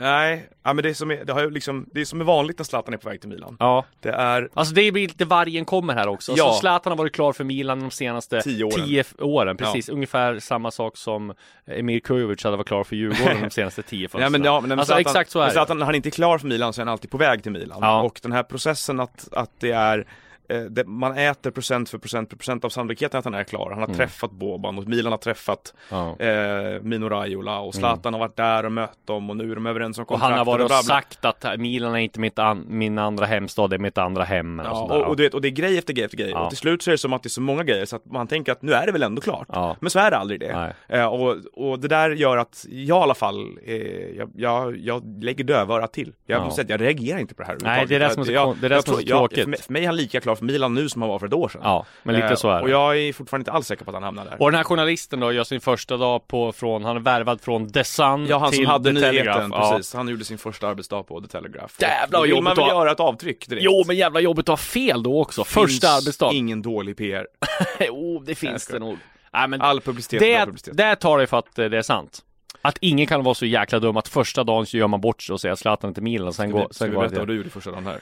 [0.00, 2.58] Nej, ja, men det som är, det har ju liksom, det är som är vanligt
[2.58, 3.56] när Zlatan är på väg till Milan.
[3.60, 6.32] Ja, Det är, Alltså det blir lite vargen kommer här också.
[6.36, 6.52] Ja.
[6.52, 8.84] Så Zlatan har varit klar för Milan de senaste Tio åren.
[8.86, 9.56] tio åren.
[9.56, 11.34] Precis, ungefär samma sak som
[11.66, 14.32] Emir Kujovic hade varit klar för Djurgården de senaste tio ja, fönstren.
[14.32, 15.52] men, ja, men alltså Zlatan, exakt så är men det.
[15.52, 17.52] Zlatan, när han inte är klar för Milan så är han alltid på väg till
[17.52, 17.78] Milan.
[17.80, 18.02] Ja.
[18.02, 20.06] Och den här processen att, att det är
[20.54, 23.70] det, man äter procent för procent för procent av sannolikheten att han är klar.
[23.70, 23.96] Han har Mm.
[23.96, 26.16] träffat Boban och Milan har träffat Ja.
[26.20, 29.66] eh, Mino Raiola och Zlatan har varit där och mött dem och nu är de
[29.66, 30.76] överens om Och kontrakt han har varit och bla.
[30.82, 34.60] sagt att Milan är inte mitt an- min andra hemstad, det är mitt andra hem.
[34.60, 35.00] och Ja, sådär.
[35.02, 36.44] och, och, du vet, och det är grej efter grej efter grej Ja.
[36.44, 38.04] och till slut så är det som att det är så många grejer så att
[38.04, 39.46] man tänker att nu är det väl ändå klart.
[39.52, 39.76] Ja.
[39.80, 40.74] Men så är det aldrig det.
[40.88, 43.76] Eh, och, och det där gör att jag i alla fall, eh,
[44.16, 46.12] jag, jag, jag lägger dövörat till.
[46.26, 46.44] Jag, Ja.
[46.44, 48.32] måste säga, jag reagerar inte på det här Nej, det är det som är så
[48.32, 49.42] Jag- kon- det är det jag som är tror- så jag- tråkigt.
[49.44, 51.26] För mig, för mig är han lika klar för Milan nu som han var för
[51.26, 51.60] ett år sedan.
[51.64, 52.62] Ja, men lite Eh, så är det.
[52.62, 54.36] Och jag är fortfarande inte alls säker på att han hamnar där.
[54.42, 57.72] Och den här journalisten då gör sin första dag på från, han är värvad från
[57.72, 59.38] The Sun Ja, han till som hade The Telegraph.
[59.38, 59.70] nyheten, Ja.
[59.70, 59.94] precis.
[59.94, 61.74] Han gjorde sin första arbetsdag på The Telegraph.
[61.80, 63.64] Jävlar, vad vill man jobbigt väl att göra ett avtryck direkt.
[63.64, 65.44] Jo, men jävla jobbigt att ha fel då också.
[65.44, 66.30] Första Finns arbetsdag.
[66.32, 67.26] ingen dålig PR.
[67.80, 68.96] jo, det finns det nog.
[69.32, 70.76] Nej, men All publicitet det, publicitet.
[70.76, 72.22] det tar det för att eh, det är sant.
[72.62, 75.32] Att ingen kan vara så jäkla dum att första dagen så gör man bort sig
[75.32, 77.18] och säger Zlatan till Milan och sen går, vi, ska sen vi berätta det.
[77.18, 78.00] vad du gjorde första dagen här?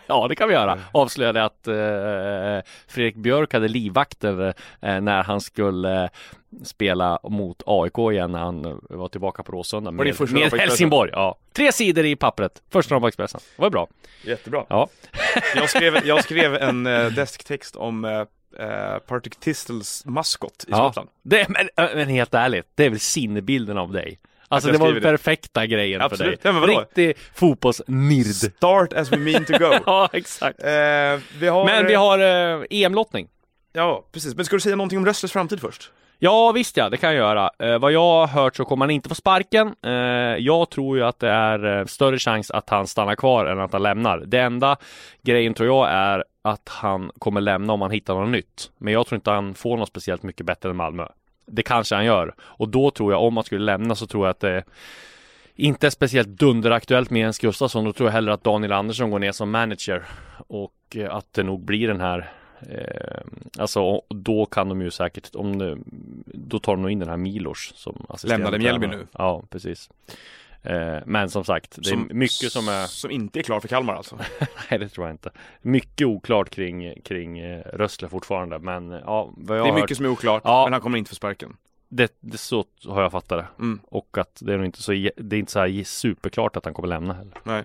[0.06, 0.78] Ja, det kan vi göra.
[0.92, 6.10] Avslöjade att eh, Fredrik Björk hade livvakter eh, när han skulle eh,
[6.64, 10.52] spela mot AIK igen när han eh, var tillbaka på Råsunda med, med?
[10.52, 11.10] Helsingborg.
[11.12, 11.38] Ja.
[11.52, 12.62] Tre sidor i pappret.
[12.70, 13.40] Första dagen på Expressen.
[13.56, 13.88] Det var bra.
[14.24, 14.64] Jättebra.
[14.68, 14.88] Ja.
[15.54, 18.26] Jag skrev, jag skrev en uh, desktext om
[18.60, 20.76] uh, Partick Tistles maskot i Ja.
[20.76, 21.08] Skottland.
[21.22, 24.18] Det, men, men helt ärligt, det är väl sinnebilden av dig.
[24.48, 25.00] Alltså det var den det.
[25.00, 26.42] perfekta grejen Absolut.
[26.42, 26.74] för dig.
[26.74, 26.80] Ja?
[26.80, 28.52] Riktig fotbollsnird.
[28.56, 29.74] Start as we mean to go.
[29.86, 30.62] ja, exakt.
[30.62, 30.68] Eh,
[31.38, 33.28] vi har, Men vi har eh, EM-lottning.
[33.72, 34.34] Ja, precis.
[34.34, 35.90] Men ska du säga någonting om Rösslers framtid först?
[36.18, 37.50] Ja visst ja, det kan jag göra.
[37.58, 39.74] Eh, vad jag har hört så kommer han inte få sparken.
[39.82, 39.92] Eh,
[40.38, 43.72] jag tror ju att det är eh, större chans att han stannar kvar än att
[43.72, 44.18] han lämnar.
[44.26, 44.76] Det enda
[45.22, 48.70] grejen tror jag är att han kommer lämna om han hittar något nytt.
[48.78, 51.06] Men jag tror inte han får något speciellt mycket bättre än Malmö.
[51.46, 52.34] Det kanske han gör.
[52.38, 54.64] Och då tror jag, om han skulle lämna så tror jag att det
[55.54, 57.84] inte är speciellt dunderaktuellt med Jens Gustafsson.
[57.84, 60.04] Då tror jag hellre att Daniel Andersson går ner som manager.
[60.46, 63.22] Och eh, att det nog blir den här Eh,
[63.58, 65.78] alltså då kan de ju säkert, om det,
[66.26, 69.06] då tar de nog in den här Milos som assisterande Lämnade Mjällby nu.
[69.12, 69.90] Ja, precis.
[70.62, 73.94] Eh, men som sagt, det är mycket som är Som inte är klar för Kalmar
[73.94, 74.18] alltså.
[74.70, 75.30] Nej det tror jag inte.
[75.62, 79.96] Mycket oklart kring, kring eh, Rössle fortfarande men ja, vad jag Det är mycket hört,
[79.96, 80.64] som är oklart, Ja.
[80.66, 81.56] men han kommer inte få sparken.
[81.88, 83.46] Det, det, så har jag fattat det.
[83.58, 83.80] Mm.
[83.84, 86.74] Och att det är nog inte så, det är inte så här superklart att han
[86.74, 87.38] kommer lämna heller.
[87.42, 87.64] Nej.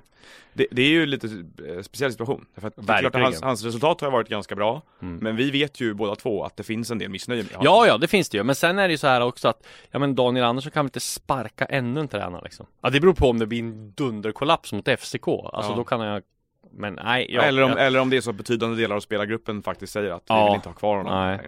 [0.54, 2.46] Det, det är ju lite eh, speciell situation.
[2.56, 4.82] För att det är klart att hans, hans resultat har varit ganska bra.
[5.02, 5.18] Mm.
[5.18, 7.66] Men vi vet ju båda två att det finns en del missnöje med honom.
[7.66, 8.44] Ja, ja, det finns det ju.
[8.44, 10.88] Men sen är det ju så här också att, ja men Daniel Andersson kan väl
[10.88, 12.66] inte sparka ännu en tränare liksom.
[12.82, 15.28] Ja, det beror på om det blir en dunderkollaps mot FCK.
[15.28, 15.76] Alltså Ja.
[15.76, 16.24] då kan jag,
[16.72, 17.26] men nej.
[17.30, 19.94] Ja, eller, om, jag, eller om det är så att betydande delar av spelargruppen faktiskt
[19.94, 20.46] säger att vi Ja.
[20.46, 21.28] vill inte ha kvar honom.
[21.28, 21.40] Nej.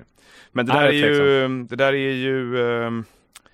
[0.52, 2.58] Men det Nej, där är det är ju, det där är ju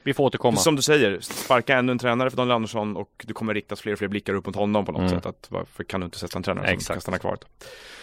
[0.07, 0.57] vi får återkomma.
[0.57, 3.93] Som du säger, sparka ännu en tränare för Daniel Andersson och det kommer riktas fler
[3.93, 5.13] och fler blickar upp mot honom på något Mm.
[5.13, 5.25] sätt.
[5.25, 6.95] Att varför kan du inte sätta en tränare som Exakt.
[6.95, 7.37] kan stanna kvar?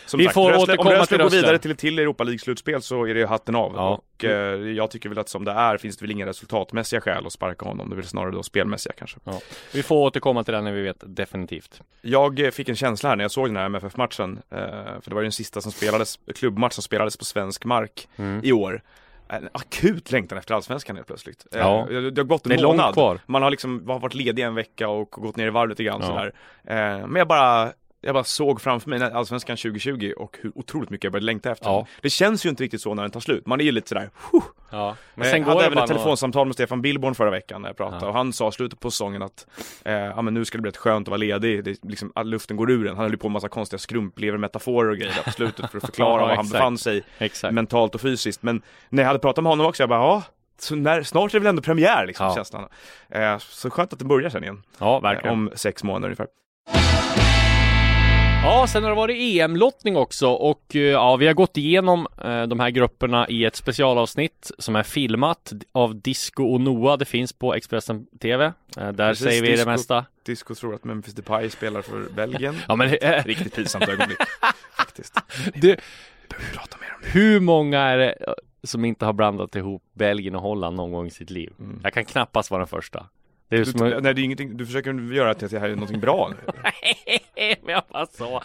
[0.07, 2.81] Som Vi sagt, får om återkomma Rösle till går vidare till ett till Europa League-slutspel
[2.81, 3.73] så är det ju hatten av.
[3.77, 3.89] Ja.
[4.17, 4.31] Och eh,
[4.71, 7.65] jag tycker väl att som det är finns det väl inga resultatmässiga skäl att sparka
[7.65, 7.89] honom.
[7.91, 9.19] Det är väl snarare då spelmässiga kanske.
[9.73, 11.81] Vi får återkomma till det när vi vet definitivt.
[12.03, 14.39] Jag eh, fick en känsla här när jag såg den här MFF-matchen.
[14.51, 14.59] Eh,
[15.01, 18.41] för det var ju den sista som spelades, klubbmatch som spelades på svensk mark Mm.
[18.45, 18.83] i år.
[19.37, 21.47] En akut längtan efter allsvenskan helt plötsligt.
[21.55, 21.87] Eh, Ja.
[21.91, 22.77] Det det har gått en Det är månad.
[22.85, 23.19] långt kvar.
[23.27, 26.07] Man har liksom varit ledig en vecka och gått ner i varv lite grann Ja.
[26.07, 26.33] sådär.
[26.65, 27.73] Eh, men jag bara,
[28.05, 31.67] jag bara såg framför mig Allsvenskan 2020 och hur otroligt mycket jag började längta efter
[31.67, 31.87] Ja.
[32.01, 33.47] Det känns ju inte riktigt så när den tar slut.
[33.47, 34.43] Man är ju lite sådär, huh.
[34.71, 34.87] Ja.
[34.87, 37.69] Men Men sen jag går hade även ett telefonsamtal med Stefan Billborn förra veckan när
[37.69, 38.09] jag pratade Ja.
[38.09, 39.47] och han sa slutet på säsongen att
[39.85, 42.29] eh, ja, men nu ska det bli rätt skönt att vara ledig, det, liksom, all
[42.29, 42.97] luften går ur en.
[42.97, 46.21] Han höll ju på med massa konstiga skrumplever-metaforer och grejer på slutet för att förklara
[46.23, 47.55] Ja, var han befann sig Exakt.
[47.55, 48.43] mentalt och fysiskt.
[48.43, 50.23] Men när jag hade pratat med honom också, jag bara ja,
[50.59, 52.35] så när, snart är det väl ändå premiär liksom, Ja.
[52.35, 52.69] känslan.
[53.09, 55.33] Eh, så skönt att det börjar sen igen, Ja, eh, verkligen.
[55.33, 56.27] om sex månader ungefär.
[58.45, 62.43] Ja, sen har det varit EM-lottning också och eh, ja, vi har gått igenom eh,
[62.43, 66.99] de här grupperna i ett specialavsnitt som är filmat av Disco och Noah.
[66.99, 68.45] Det finns på Expressen TV.
[68.45, 69.65] Eh, där Precis, säger vi Disco.
[69.65, 70.05] det mesta.
[70.27, 72.57] Disco tror att Memphis Depay spelar för Belgien.
[72.69, 74.19] Ja, men eh, Riktigt pinsamt ögonblick,
[74.77, 75.15] faktiskt.
[75.55, 75.81] det,
[76.29, 77.09] Behöver prata mer om det.
[77.19, 81.07] hur många är det eh, som inte har blandat ihop Belgien och Holland någon gång
[81.07, 81.53] i sitt liv?
[81.59, 81.81] Mm.
[81.83, 83.07] Jag kan knappast vara den första.
[83.49, 85.75] Det är Du, som nej, det är ingenting, du försöker göra att det här är
[85.75, 86.53] någonting bra nu.
[87.63, 88.43] Men jag bara så.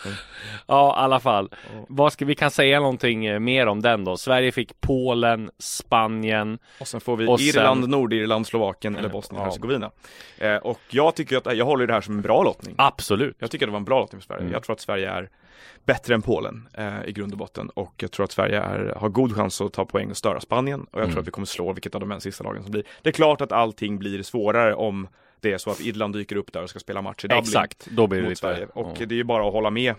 [0.68, 1.50] Ja, i alla fall.
[1.88, 4.18] Vad ska vi kan säga någonting eh, mer om den då?
[4.18, 6.60] Sverige fick Polen, Spanien.
[6.80, 9.92] Och sen får vi Och sen- Irland, Nordirland, Slovakien eller Bosnien-Hercegovina.
[10.38, 12.76] Eh, och jag tycker att, jag håller det här som en bra lottning.
[12.78, 13.36] Absolut.
[13.40, 14.42] Jag tycker det var en bra lottning för Sverige.
[14.42, 14.54] Mm.
[14.54, 15.30] Jag tror att Sverige är
[15.86, 17.70] bättre än Polen eh, i grund och botten.
[17.70, 20.82] Och jag tror att Sverige är, har god chans att ta poäng och störa Spanien.
[20.82, 21.12] Och jag Mm.
[21.12, 22.84] tror att vi kommer slå vilket av de sista lagen som blir.
[23.02, 25.08] Det är klart att allting blir svårare om
[25.42, 27.44] det är så att Irland dyker upp där och ska spela match i Dublin.
[27.44, 28.68] Exakt, då blir det lite Sverige.
[28.74, 29.06] Och ja.
[29.06, 29.96] det är ju bara att hålla med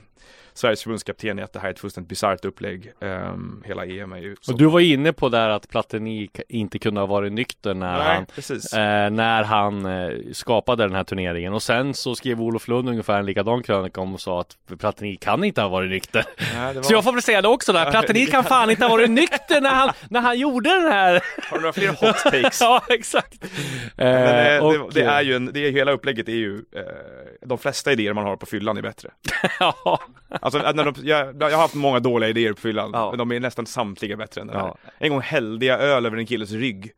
[0.55, 2.93] Sveriges förbundskapten i att det här är ett fullständigt bisarrt upplägg.
[3.01, 4.37] Ehm, hela EM är ju.
[4.49, 8.07] Och du var inne på där att Platini inte kunde ha varit nykter när Nej,
[8.07, 12.89] han eh, när han eh, skapade den här turneringen och sen så skrev Olof Lund
[12.89, 16.25] ungefär en likadan krönika om och sa att Platini kan inte ha varit nykter.
[16.55, 16.83] Nej, var...
[16.83, 19.61] Så jag får väl säga det också där, Platini kan fan inte ha varit nykter
[19.61, 21.21] när han, när han gjorde den här.
[21.51, 22.61] Har du några fler hot takes?
[22.61, 23.45] ja, exakt.
[23.97, 26.55] Men eh, Eh, det, och- det är ju en, det är, hela upplägget är ju,
[26.77, 26.83] eh,
[27.47, 29.11] de flesta idéer man har på fyllan är bättre.
[29.61, 30.01] ja,
[30.41, 33.11] Alltså, när de, jag, jag har haft många dåliga idéer på fyllan, Ja.
[33.11, 34.67] men de är nästan samtliga bättre än den här.
[34.67, 34.77] Ja.
[34.99, 36.93] En gång hällde jag öl över en killes rygg.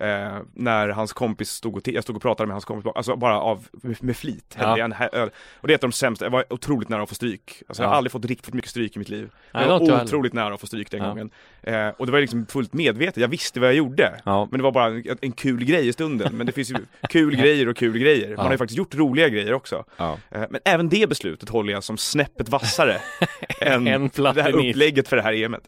[0.00, 3.40] Eh, när hans kompis stod och, jag stod och pratade med hans kompis, alltså bara
[3.40, 3.68] av,
[4.00, 5.30] med, flit hällde jag en öl.
[5.54, 7.62] Och det är ett av de sämsta, jag var otroligt nära att få stryk.
[7.68, 9.30] Alltså jag har aldrig fått riktigt mycket stryk i mitt liv.
[9.52, 11.30] Nej, jag jag var otroligt nära att få stryk den gången.
[11.62, 14.20] Eh, och det var liksom fullt medvetet, jag visste vad jag gjorde.
[14.50, 16.36] Men det var bara en, en kul grej i stunden.
[16.36, 16.76] Men det finns ju
[17.08, 18.36] kul grejer och kul grejer.
[18.36, 19.84] Man har ju faktiskt gjort roliga grejer också.
[20.30, 22.96] Eh, Men även det beslutet håller jag som snäppet vassare
[23.60, 25.62] än det här upplägget för det här EMet.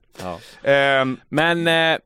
[0.62, 1.99] Ehm, Men eh,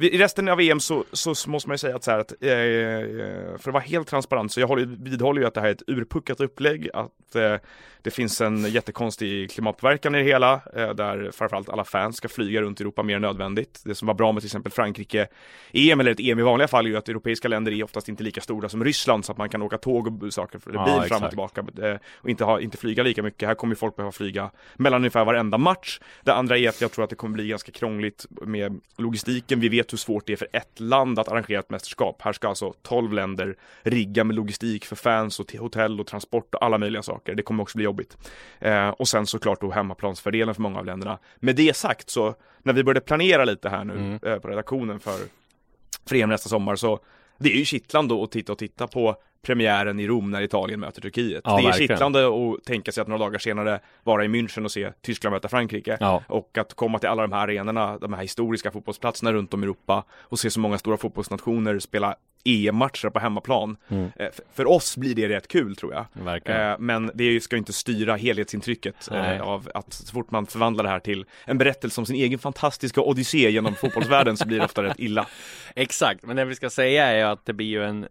[0.00, 3.58] I resten av EM så, så måste man ju säga att så här att, eh,
[3.58, 5.82] för att vara helt transparent så jag håller, vidhåller ju att det här är ett
[5.86, 7.56] urpuckat upplägg, att eh,
[8.02, 12.60] det finns en jättekonstig klimatpåverkan i det hela, eh, där framförallt alla fans ska flyga
[12.60, 13.80] runt i Europa mer än nödvändigt.
[13.84, 16.90] Det som var bra med till exempel Frankrike-EM, eller ett EM i vanliga fall, är
[16.90, 19.62] ju att europeiska länder är oftast inte lika stora som Ryssland, så att man kan
[19.62, 21.22] åka tåg och saker, eller bil fram exakt.
[21.22, 23.48] och tillbaka, eh, och inte, ha, inte flyga lika mycket.
[23.48, 26.00] Här kommer ju folk behöva flyga mellan ungefär varenda match.
[26.22, 29.60] Det andra är att jag tror att det kommer bli ganska krångligt med logistiken.
[29.60, 32.22] Vi vet hur svårt det är för ett land att arrangera ett mästerskap.
[32.22, 36.54] Här ska alltså 12 länder rigga med logistik för fans och till hotell och transport
[36.54, 37.34] och alla möjliga saker.
[37.34, 38.16] Det kommer också bli jobbigt.
[38.58, 41.18] Eh, och sen såklart då hemmaplansfördelen för många av länderna.
[41.36, 44.18] Med det sagt så, när vi började planera lite här nu Mm.
[44.22, 45.18] eh, på redaktionen för,
[46.08, 47.00] för EM nästa sommar så
[47.38, 51.00] det är ju kittlande att titta och titta på premiären i Rom när Italien möter
[51.00, 51.40] Turkiet.
[51.44, 51.88] Ja, det är verkligen.
[51.88, 55.48] kittlande att tänka sig att några dagar senare vara i München och se Tyskland möta
[55.48, 55.96] Frankrike.
[56.00, 56.22] Ja.
[56.28, 59.64] Och att komma till alla de här arenorna, de här historiska fotbollsplatserna runt om i
[59.64, 63.76] Europa och se så många stora fotbollsnationer spela EM-matcher på hemmaplan.
[63.88, 64.10] Mm.
[64.16, 66.04] Eh, För oss blir det rätt kul tror jag.
[66.12, 66.70] Verkligen.
[66.70, 69.36] Eh, Men det ska ju inte styra helhetsintrycket Nej.
[69.36, 72.38] eh, av att så fort man förvandlar det här till en berättelse om sin egen
[72.38, 75.26] fantastiska odyssé genom fotbollsvärlden så blir det ofta rätt illa.
[75.76, 78.06] Exakt, men det vi ska säga är att det blir ju en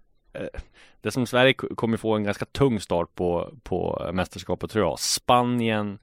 [1.02, 6.00] Det som Sverige kommer få en ganska tung start på, på mästerskapet tror jag Spanien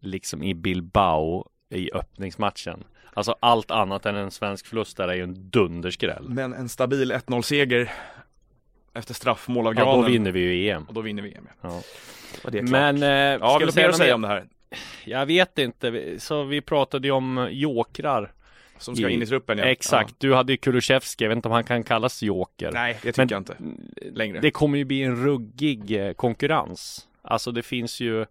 [0.00, 5.22] Liksom i Bilbao i öppningsmatchen Alltså allt annat än en svensk förlust där är ju
[5.22, 7.92] en dunderskräll Men en stabil 1-0-seger
[8.96, 11.48] efter straffmål av Ja, Granen då vinner vi ju EM och då vinner vi EM.
[11.60, 11.68] Ja.
[11.68, 11.82] ja.
[12.44, 12.62] Och det är.
[12.62, 14.14] Men, eh, ja, ska vi säga något mer?
[14.14, 14.46] om det här?
[15.04, 18.32] Jag vet inte, så vi pratade ju om jokrar
[18.78, 19.64] Som ska in i truppen ja.
[19.64, 22.70] Exakt, du hade ju Kulusevski, jag vet inte om han kan kallas joker Ja.
[22.72, 23.56] Nej, det tycker Men- jag inte
[24.18, 24.40] längre.
[24.40, 27.08] Det kommer ju bli en ruggig eh, konkurrens.
[27.22, 28.26] Alltså det finns ju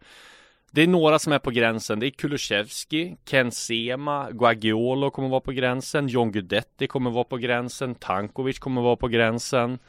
[0.72, 2.00] Det är några som är på gränsen.
[2.00, 6.08] Det är Kulusevski, Ken Sema, Guagiolo kommer vara på gränsen.
[6.08, 7.96] John Guidetti kommer vara på gränsen.
[7.96, 9.80] Tankovic kommer vara på gränsen.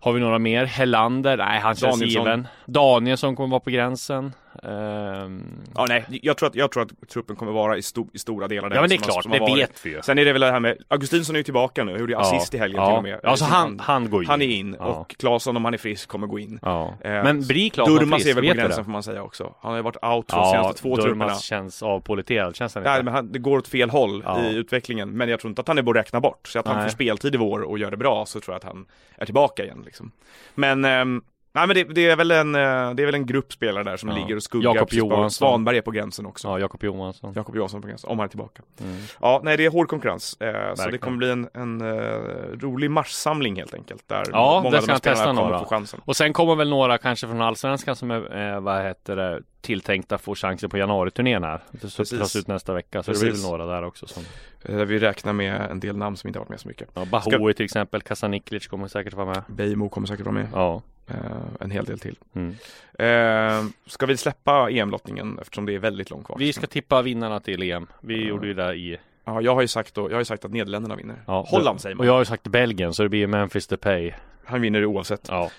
[0.00, 0.64] Har vi några mer?
[0.64, 1.36] Hellander?
[1.36, 2.24] Nej, han känns Danielsson.
[2.24, 2.46] given.
[2.66, 4.32] Danielsson kommer vara på gränsen.
[4.62, 5.42] Ehm,
[5.74, 8.48] Ja, nej, jag tror att, jag tror att truppen kommer vara i, sto, i stora
[8.48, 9.58] delar den Ja men det är klart, det varit.
[9.58, 10.02] vet vi ju.
[10.02, 12.54] Sen är det väl det här med, Augustinsson är ju tillbaka nu, gjorde ju assist
[12.54, 12.88] i helgen ja.
[12.88, 13.20] till och med.
[13.22, 14.28] Ja, så han, han går in.
[14.28, 14.84] han är in Ja.
[14.84, 16.58] och Claesson om han är frisk kommer gå in.
[16.62, 16.94] Ja.
[17.00, 18.26] Eh, Men blir Claesson frisk?
[18.26, 18.84] är väl på gränsen det?
[18.84, 19.54] får man säga också.
[19.60, 21.14] Han har ju varit out för de Ja, senaste två trupperna.
[21.24, 23.04] Durmaz känns avpoliterad, känns han Nej, inte?
[23.04, 24.40] men han, det går åt fel håll Ja.
[24.44, 26.48] i utvecklingen, men jag tror inte att han är bara att räkna bort.
[26.48, 26.84] Så att han Nej.
[26.84, 29.64] får speltid i vår och gör det bra så tror jag att han är tillbaka
[29.64, 30.10] igen liksom.
[30.54, 31.22] Men, ehm,
[31.58, 32.60] nej men det, det, är väl en, eh,
[32.94, 34.14] det är väl en grupp spelare där som Ja.
[34.14, 34.70] ligger och skuggar.
[34.74, 34.98] Jakob precis.
[34.98, 35.30] Johansson.
[35.30, 36.48] Svanberg är på gränsen också.
[36.48, 37.32] Ja, Jakob Johansson.
[37.36, 38.62] Jakob Johansson på gränsen, om han är tillbaka.
[38.80, 38.96] Mm.
[39.20, 40.36] Ja, nej det är hård konkurrens.
[40.40, 42.14] Eh, så det kommer bli en, en eh,
[42.60, 44.08] rolig marschsamling helt enkelt.
[44.08, 45.58] Där Ja, många av ska de här testa några.
[45.58, 46.00] få chansen.
[46.04, 50.18] Och sen kommer väl några kanske från Allsvenskan som är, eh, vad heter det, tilltänkta
[50.18, 51.60] få chanser på januariturnén här.
[51.70, 52.18] Det Precis.
[52.18, 53.44] tas ut nästa vecka, så det blir Precis.
[53.44, 54.22] väl några där också som
[54.64, 56.88] Eh, vi räknar med en del namn som inte har varit med så mycket.
[56.94, 59.42] ja, Bahoui till exempel, Kasaniklic kommer säkert vara med.
[59.46, 60.46] Beijmo kommer säkert vara med.
[60.52, 60.82] Ja.
[61.08, 61.16] Eh,
[61.60, 62.18] en hel del till.
[62.34, 62.54] Mm.
[62.98, 66.36] Eh, ska vi släppa EM-lottningen eftersom det är väldigt långt kvar?
[66.38, 67.86] Vi ska tippa vinnarna till EM.
[68.00, 68.28] Vi Ja.
[68.28, 70.96] gjorde ju det i Ja, jag har ju sagt, då, jag har sagt att Nederländerna
[70.96, 71.22] vinner.
[71.26, 72.00] ja, Holland säger man.
[72.00, 74.12] Och jag har ju sagt Belgien, så det blir Memphis Depay.
[74.44, 75.26] Han vinner oavsett.
[75.28, 75.50] Ja.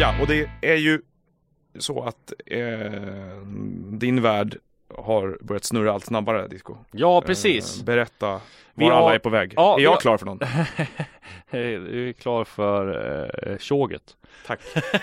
[0.00, 1.00] Ja, och det är ju
[1.78, 2.92] så att eh,
[3.90, 4.56] din värld
[4.98, 6.76] har börjat snurra allt snabbare, Disco.
[6.92, 7.78] Ja, precis.
[7.78, 8.40] Eh, berätta var
[8.74, 9.52] Vi har- alla är på väg.
[9.56, 10.38] Ja, är vi jag har- klar för någon?
[11.50, 14.02] Du är klar för eh, tjoget.
[14.46, 14.60] Tack.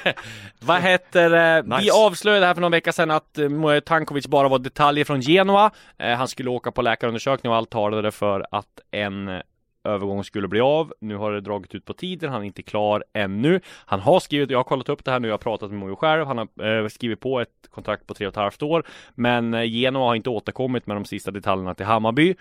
[0.59, 1.61] Vad heter?
[1.61, 1.91] Vi Nice.
[1.93, 5.71] avslöjade här för någon vecka sedan att eh, Tankovic bara var detaljer från Genoa.
[5.97, 9.41] Eh, han skulle åka på läkarundersökning och allt talade för att en
[9.83, 10.93] Övergången skulle bli av.
[11.01, 12.31] Nu har det dragit ut på tiden.
[12.31, 13.59] Han är inte klar ännu.
[13.85, 15.95] Han har skrivit, jag har kollat upp det här nu, jag har pratat med Mojo
[15.95, 16.25] själv.
[16.25, 18.83] Han har eh, skrivit på ett kontrakt på tre och ett halvt år.
[19.15, 22.35] Men eh, Genoa har inte återkommit med de sista detaljerna till Hammarby.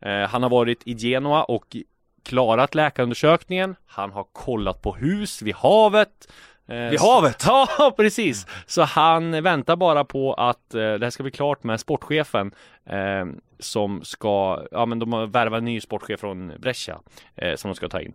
[0.00, 1.76] Eh, han har varit i Genoa och
[2.24, 3.76] klarat läkarundersökningen.
[3.86, 6.28] Han har kollat på hus vid havet.
[6.68, 7.44] Eh, Vid havet?
[7.46, 8.46] Ja, precis.
[8.66, 12.54] Så han väntar bara på att eh, det här ska bli klart med sportchefen
[12.86, 13.26] eh,
[13.58, 17.00] som ska, ja men de har värvat en ny sportchef från Brescia
[17.36, 18.12] eh, som de ska ta in.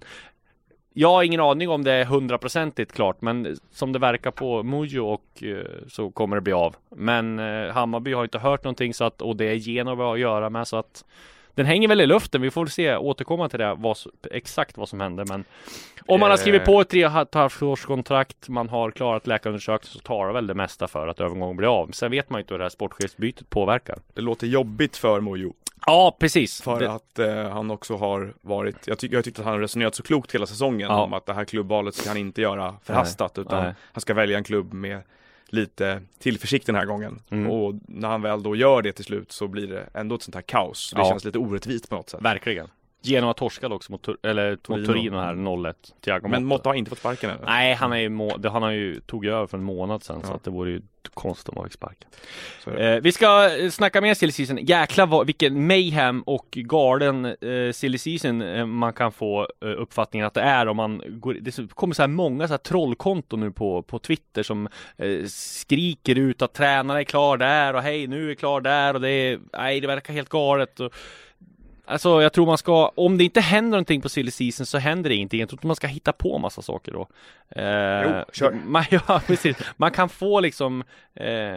[0.94, 5.06] Jag har ingen aning om det är hundraprocentigt klart, men som det verkar på Mujo
[5.06, 6.76] och eh, så kommer det bli av.
[6.96, 7.40] Men
[7.74, 10.78] Hammarby har inte hört någonting så att, och det är Genova att göra med så
[10.78, 11.04] att
[11.60, 12.42] den hänger väl i luften.
[12.42, 13.98] Vi får väl se, återkomma till det, vad,
[14.32, 15.26] exakt vad som händer.
[15.26, 15.44] Men
[16.08, 16.66] om man har skrivit Eh.
[16.66, 20.34] på ett tre och ett halvt års kontrakt, man har klarat läkarundersökning så tar det
[20.34, 21.92] väl det mesta för att övergången blir av.
[21.92, 24.00] Sen vet man ju inte hur det här sportchefsbytet påverkar.
[24.14, 25.54] Det låter jobbigt för Mojo.
[25.86, 26.62] Ja, precis.
[26.62, 29.62] För Det- att eh, han också har varit, jag, tycker jag tyckte att han har
[29.62, 31.04] resonerat så klokt hela säsongen Ja.
[31.04, 33.74] om att det här klubbvalet ska han inte göra förhastat utan Nej.
[33.94, 35.02] han ska välja en klubb med
[35.54, 37.22] lite tillförsikt den här gången.
[37.30, 37.52] Mm.
[37.52, 40.36] Och när han väl då gör det till slut så blir det ändå ett sånt
[40.36, 40.92] här kaos.
[40.96, 41.10] Det Ja.
[41.10, 42.22] känns lite orättvist på något sätt.
[42.22, 42.68] Verkligen.
[43.02, 45.18] Genoa torskade också mot, eller, mot Torino.
[45.18, 45.74] Här 0-1.
[46.02, 46.70] Thiago Men Motta.
[46.70, 47.38] Har inte fått sparken än.
[47.46, 50.22] Nej, han är ju, må- det, han har ju tog över för en månad sedan
[50.24, 50.36] så Ja.
[50.36, 50.82] att det vore ju
[51.14, 52.10] konstigt om han fick sparken.
[52.64, 52.72] Så.
[52.72, 54.58] Eh, vi ska eh, snacka mer silly season.
[54.58, 60.28] Jäklar vad, vilken mayhem och galen eh, silly season eh, man kan få eh, uppfattningen
[60.28, 63.52] att det är om man går, det kommer så här många så här trollkonton nu
[63.52, 68.32] på, på Twitter som eh, skriker ut att tränaren är klar där och hej nu
[68.32, 70.80] är klar där och det är, nej det verkar helt galet.
[70.80, 70.94] Och,
[71.90, 75.10] Alltså jag tror man ska, om det inte händer någonting på silly season så händer
[75.10, 75.40] det ingenting.
[75.40, 77.08] Jag tror inte man ska hitta på massa saker då.
[77.62, 78.52] Eh, Jo, kör.
[78.66, 79.58] Man, ja, precis.
[79.78, 80.84] man kan få liksom,
[81.16, 81.56] eh,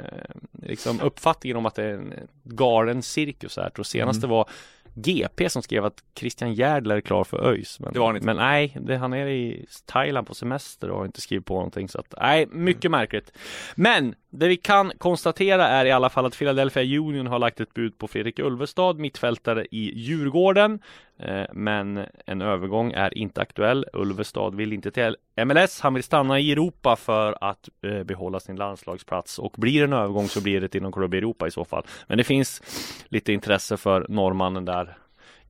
[0.63, 3.63] liksom uppfattningen om att det är en galen cirkus här.
[3.63, 4.31] Jag tror senaste Mm.
[4.37, 4.49] var
[4.95, 7.81] GP som skrev att Christian Järdler är klar för ÖIS.
[7.81, 8.27] Men, Det var han inte.
[8.27, 11.89] Men nej, det, han är i Thailand på semester och har inte skrivit på någonting
[11.89, 12.99] så att nej, mycket Mm.
[13.01, 13.33] märkligt.
[13.75, 17.75] Men det vi kan konstatera är i alla fall att Philadelphia Union har lagt ett
[17.75, 20.79] bud på Fredrik Ulvestad, mittfältare i Djurgården.
[21.19, 23.87] Eh, men en övergång är inte aktuell.
[23.93, 25.17] Ulvestad vill inte till
[25.47, 25.81] MLS.
[25.81, 29.93] Han vill stanna i Europa för att eh, behålla sin landslagsplats och blir det en
[29.93, 31.85] övergång så blir det till någon klubb i Europa i så fall.
[32.07, 32.63] Men det finns
[33.09, 34.97] lite intresse för norrmannen där.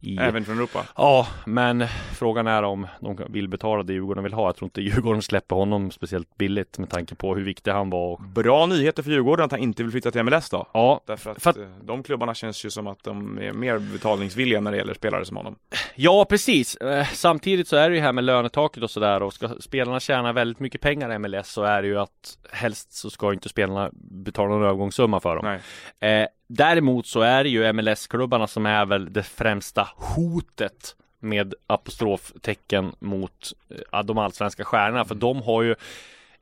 [0.04, 0.16] I...
[0.18, 0.84] Även från Europa.
[0.96, 1.84] Ja, men
[2.14, 4.48] frågan är om de vill betala det Djurgården vill ha.
[4.48, 8.20] Jag tror inte Djurgården släpper honom speciellt billigt med tanke på hur viktig han var.
[8.34, 10.66] Bra nyheter för Djurgården att han inte vill flytta till MLS då.
[10.74, 13.78] Ja, Därför att, För att- eh, de klubbarna känns ju som att de är mer
[13.78, 15.56] betalningsvilliga när det gäller spelare som honom.
[15.94, 16.76] Ja, precis.
[16.76, 20.32] Eh, Samtidigt så är det ju här med lönetaket och sådär och ska spelarna tjäna
[20.32, 23.90] väldigt mycket pengar i MLS så är det ju att helst så ska inte spelarna
[24.24, 25.58] betala någon övergångssumma för dem.
[26.00, 26.22] Nej.
[26.22, 26.26] Eh,
[26.56, 33.52] däremot så är det ju MLS-klubbarna som är väl det främsta hotet med apostroftecken mot
[33.92, 35.04] eh, de allsvenska stjärnorna.
[35.04, 35.74] För de har ju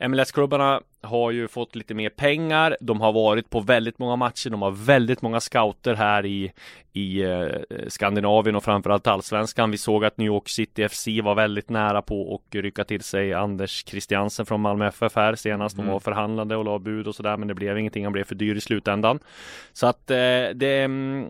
[0.09, 2.77] MLS-klubbarna har ju fått lite mer pengar.
[2.81, 4.51] De har varit på väldigt många matcher.
[4.51, 6.53] De har väldigt många scouter här i,
[6.93, 7.49] i eh,
[7.89, 9.71] Skandinavien och framförallt allsvenskan.
[9.71, 13.35] Vi såg att New York City FC var väldigt nära på att rycka till sig
[13.35, 15.77] Anders Christiansen från Malmö FF här senast.
[15.77, 15.93] De Mm.
[15.93, 18.05] var förhandlade och la bud och sådär men det blev ingenting.
[18.05, 19.19] Han blev för dyr i slutändan.
[19.73, 20.17] Så att eh,
[20.55, 21.27] det mm,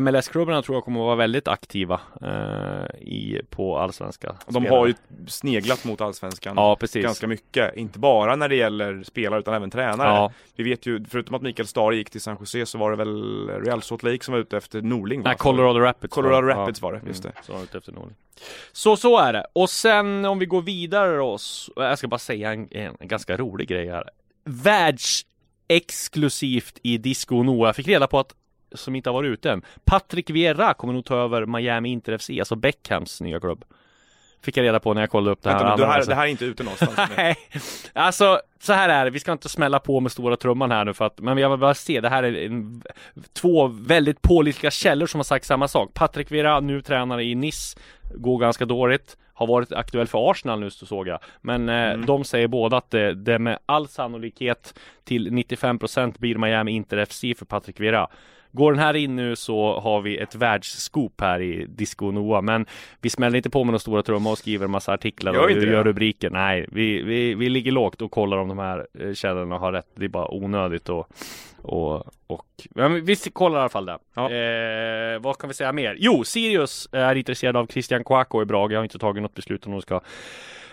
[0.00, 4.34] MLS-klubbarna tror jag kommer att vara väldigt aktiva eh, i, på allsvenska.
[4.46, 4.78] De spelare.
[4.78, 4.94] har ju
[5.26, 7.04] sneglat mot allsvenskan Ja, precis.
[7.04, 7.76] ganska mycket.
[7.76, 10.08] Inte bara när det gäller spelare utan även tränare.
[10.08, 12.96] Ja, Vi vet ju, förutom att Mikael Stare gick till San Jose så var det
[12.96, 15.28] väl Real Salt Lake som var ute efter Norling va?
[15.30, 16.14] Nej, Colorado Rapids.
[16.14, 16.60] Colorado var det.
[16.60, 17.28] Rapids var det, just det.
[17.28, 18.14] Mm, så var det ute efter Norling.
[18.72, 19.46] Så så är det.
[19.52, 21.38] Och sen om vi går vidare då.
[21.38, 24.10] så- Jag ska bara säga en, en ganska rolig grej här.
[25.68, 27.68] Världsexklusivt i Disco Noah.
[27.68, 28.34] Jag fick reda på att
[28.74, 29.62] som inte har varit ute än.
[29.84, 33.64] Patrick Vieira kommer nog ta över Miami Inter FC, alltså Beckhams nya klubb.
[34.44, 35.58] Fick jag reda på när jag kollade upp det här.
[35.58, 36.98] Vänta, andra här, det här är inte ute någonstans.
[37.16, 37.36] Nej,
[37.92, 39.10] alltså så här är det.
[39.10, 41.58] Vi ska inte smälla på med stora trumman här nu för att, men jag vill
[41.58, 42.00] bara se.
[42.00, 42.82] Det här är en,
[43.32, 45.94] två väldigt pålitliga källor som har sagt samma sak.
[45.94, 47.78] Patrik Vera, nu tränare i Nice,
[48.14, 49.16] går ganska dåligt.
[49.36, 51.18] Har varit aktuell för Arsenal nu så såg jag.
[51.40, 52.06] Men eh, Mm.
[52.06, 54.74] de säger båda att det, det med all sannolikhet
[55.04, 58.08] till 95% blir Miami Inter FC för Patrik Vera.
[58.54, 62.42] Går den här in nu så har vi ett världsscoop här i Disco Noah.
[62.42, 62.66] Men
[63.00, 65.48] vi smäller inte på med några stora trummor och skriver en massa artiklar Gör och
[65.48, 65.66] det.
[65.66, 66.30] gör rubriker.
[66.30, 69.86] Nej, vi, vi, vi ligger lågt och kollar om de här eh, källorna har rätt.
[69.94, 71.08] Det är bara onödigt och,
[71.62, 73.98] och, och men vi kollar i alla fall det.
[74.14, 74.30] Ja.
[74.30, 75.96] Eh, vad kan vi säga mer?
[75.98, 78.72] Jo, Sirius är intresserad av Christian Kouakou i Brage.
[78.72, 80.00] Jag har inte tagit något beslut om de ska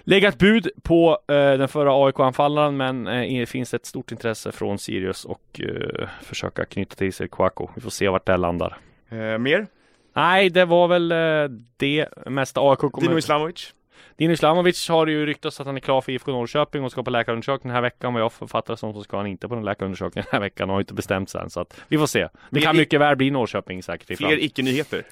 [0.03, 4.79] lägga ett bud på eh, den förra AIK-anfallaren men eh, finns ett stort intresse från
[4.79, 7.67] Sirius och eh, försöka knyta till sig Kouakou.
[7.75, 8.77] Vi får se vart det landar.
[9.09, 9.67] Eh, mer?
[10.13, 13.07] Nej, det var väl eh, det mesta AIK kommer...
[13.07, 13.73] Dino Islamovic?
[14.17, 17.09] Dino Islamovic har ju ryktats att han är klar för IFK Norrköping och ska på
[17.09, 18.13] läkarundersökning den här veckan.
[18.13, 20.75] Vad jag författar som så ska han inte på den läkarundersökningen den här veckan och
[20.75, 21.49] har inte bestämt sig än.
[21.49, 22.27] Så att vi får se.
[22.49, 25.03] Det kan mycket väl bli Norrköping säkert Fler icke-nyheter.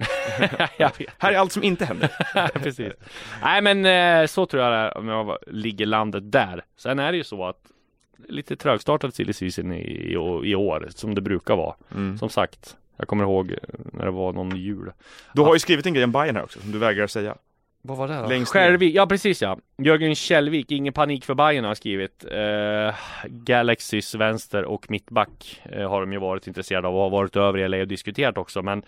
[1.17, 2.09] Här är allt som inte händer.
[2.59, 2.93] Precis.
[3.43, 6.63] Nej men eh, så tror jag det är om jag ligger landet där.
[6.77, 7.61] Sen är det ju så att
[8.27, 10.13] lite trögstartat silly season i, i,
[10.51, 11.75] i år som det brukar vara.
[11.95, 12.17] Mm.
[12.17, 13.55] Som sagt, jag kommer ihåg
[13.93, 14.91] när det var någon jul.
[15.33, 17.35] Du har ju skrivit en grej om Bayern här också som du vägrar säga.
[17.81, 18.27] Vad var det då?
[18.27, 18.51] Längst.
[18.53, 19.59] Skärvik, ja precis ja.
[19.77, 22.25] Jörgen Källvik, ingen panik för Bayern har skrivit.
[22.31, 27.35] Eh, Galaxys vänster och mittback eh, har de ju varit intresserade av och har varit
[27.35, 28.61] över i LA och diskuterat också.
[28.61, 28.83] Men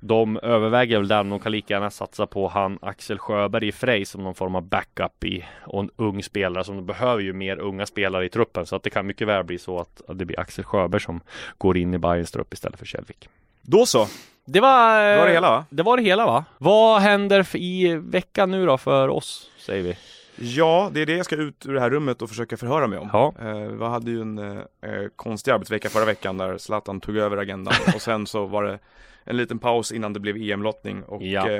[0.00, 1.30] de överväger väl den.
[1.30, 4.62] De kan lika gärna satsa på han Axel Sjöberg i Frej som någon form av
[4.62, 8.66] backup i och en ung spelare som de behöver ju mer unga spelare i truppen.
[8.66, 11.20] Så att det kan mycket väl bli så att, att det blir Axel Sjöberg som
[11.58, 13.28] går in i Bayerns trupp istället för Källvik.
[13.62, 14.06] Då så,
[14.46, 15.64] Det var, det var det hela va?
[15.70, 16.44] det var det hela va?
[16.58, 19.96] Vad händer i veckan nu då för oss, säger vi?
[20.36, 22.98] Ja, det är det jag ska ut ur det här rummet och försöka förhöra mig
[22.98, 23.10] om.
[23.12, 23.34] Ja.
[23.40, 27.36] Eh, vi hade ju en eh, eh, konstig arbetsvecka förra veckan där Zlatan tog över
[27.36, 28.78] agendan och sen så var det
[29.24, 31.50] en liten paus innan det blev EM-lottning och Ja.
[31.50, 31.58] eh,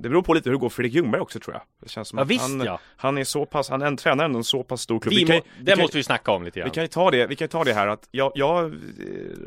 [0.00, 1.62] det beror på lite hur det går för Fredrik Ljungberg också tror jag.
[1.82, 2.78] Det känns som Ja att visst han, ja.
[2.96, 5.14] han är så pass, han är en tränare ändå en så pass stor klubb.
[5.14, 6.70] Vi kan, må, det kan, måste vi snacka om lite vi grann.
[6.70, 8.70] kan ju ta det, vi kan ju ta det här att jag, jag eh,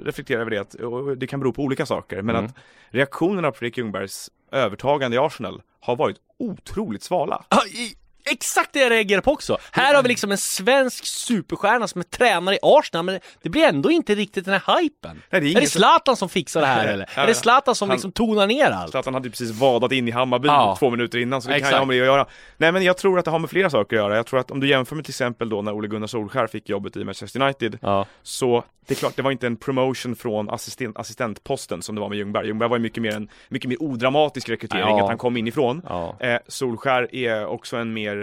[0.06, 0.76] reflekterar över det att
[1.20, 2.46] det kan bero på olika saker men Mm.
[2.46, 2.56] att
[2.90, 7.44] reaktionerna på Fredrik Ljungbergs övertagande i Arsenal har varit otroligt svala.
[7.50, 7.98] Ah, i-
[8.32, 9.58] exakt det jag reagerar på också!
[9.72, 13.64] Här har vi liksom en svensk superstjärna som är tränare i Arsenal, men det blir
[13.64, 15.22] ändå inte riktigt den här hypen.
[15.30, 17.10] det är är, det Zlatan som fixar det här eller?
[17.16, 17.34] Ja, är det.
[17.34, 19.06] Zlatan som Han- liksom tonar ner allt?
[19.06, 20.76] Han hade precis vadat in i Hammarby Ja.
[20.80, 21.74] två minuter innan, så det kan Exakt.
[21.76, 22.26] ju ha med det att göra.
[22.58, 24.16] Nej men jag tror att det har med flera saker att göra.
[24.16, 26.70] Jag tror att om du jämför med till exempel då när Ole Gunnar Solskjaer fick
[26.70, 28.06] jobbet i Manchester United, Ja.
[28.24, 32.10] så det är klart, det var inte en promotion från assistent, assistentposten som det var
[32.10, 32.48] med Ljungberg.
[32.48, 35.82] Ljungberg var ju mycket mer en, mycket mer odramatisk rekrytering, att han kom inifrån.
[35.90, 36.18] Ja.
[36.20, 38.17] Eh, Solskär är också en mer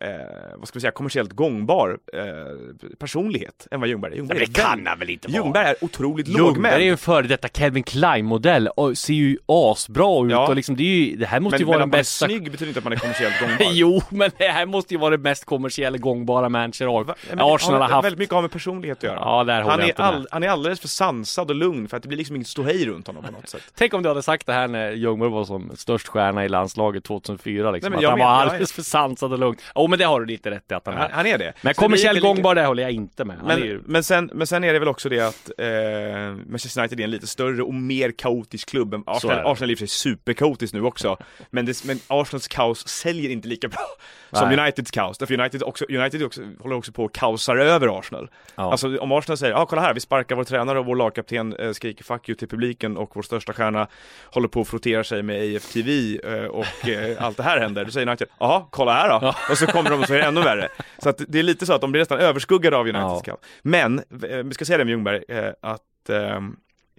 [0.00, 0.08] Eh,
[0.56, 2.20] vad ska vi säga, kommersiellt gångbar eh,
[2.98, 4.16] personlighet än vad Ljungberg är.
[4.16, 5.36] Ljungberg, Det är kan väl- han väl inte vara?
[5.36, 6.82] Ljungberg är otroligt Ljungberg är lågmäld.
[6.84, 10.48] ju en före detta Calvin Klein-modell och ser ju asbra ut Ja.
[10.48, 11.98] och liksom det är ju, det här måste Men, ju vara men den att man
[11.98, 13.66] är bästa snygg betyder inte att man är kommersiellt gångbar.
[13.72, 17.14] Jo, men det här måste ju vara det mest kommersiella gångbara manager Va?
[17.28, 18.04] Men det Arsenal har haft.
[18.04, 19.18] Väldigt mycket har med personlighet att göra.
[19.20, 22.08] Ja, där han, är all, han är alldeles för sansad och lugn för att det
[22.08, 23.62] blir liksom inget ståhej runt honom på något sätt.
[23.78, 27.04] Tänk om du hade sagt det här när Ljungberg var som störst stjärna i landslaget
[27.04, 29.56] 2004 liksom, Nej, men att jag han men- var alldeles för sansad och lugn.
[29.78, 31.08] Jo men det har du lite rätt i att han är.
[31.08, 31.52] han är det.
[31.62, 33.36] Men Så kommersiell inte lika- gångbar det håller jag inte med.
[33.36, 33.82] Han Men, ju...
[33.86, 35.66] men, sen, men sen är det väl också det att eh,
[36.46, 39.46] Manchester United är en lite större och mer kaotisk klubb än Arsenal.
[39.46, 41.16] Arsenal är i och för sig superkaotiskt nu också,
[41.50, 43.86] men, det, men Arsenals kaos säljer inte lika bra
[44.32, 44.58] som Nej.
[44.58, 45.18] Uniteds kaos.
[45.18, 48.30] Därför United, också, United också, håller också på att kaosar över Arsenal.
[48.54, 48.70] Ja.
[48.70, 51.56] Alltså om Arsenal säger, ja ah, kolla här, vi sparkar vår tränare och vår lagkapten
[51.56, 53.86] eh, skriker 'fuck you' till publiken och vår största stjärna
[54.24, 57.84] håller på att frottera sig med AFTV eh, och eh, allt det här händer.
[57.84, 59.34] Då säger United, jaha, kolla här då.
[59.50, 60.68] Och så kommer de och så är det ännu värre.
[60.98, 63.36] Så att det är lite så att de blir nästan överskuggade av Uniteds Ja.
[63.62, 66.40] Men, eh, vi ska säga det med Ljungberg, eh, att eh,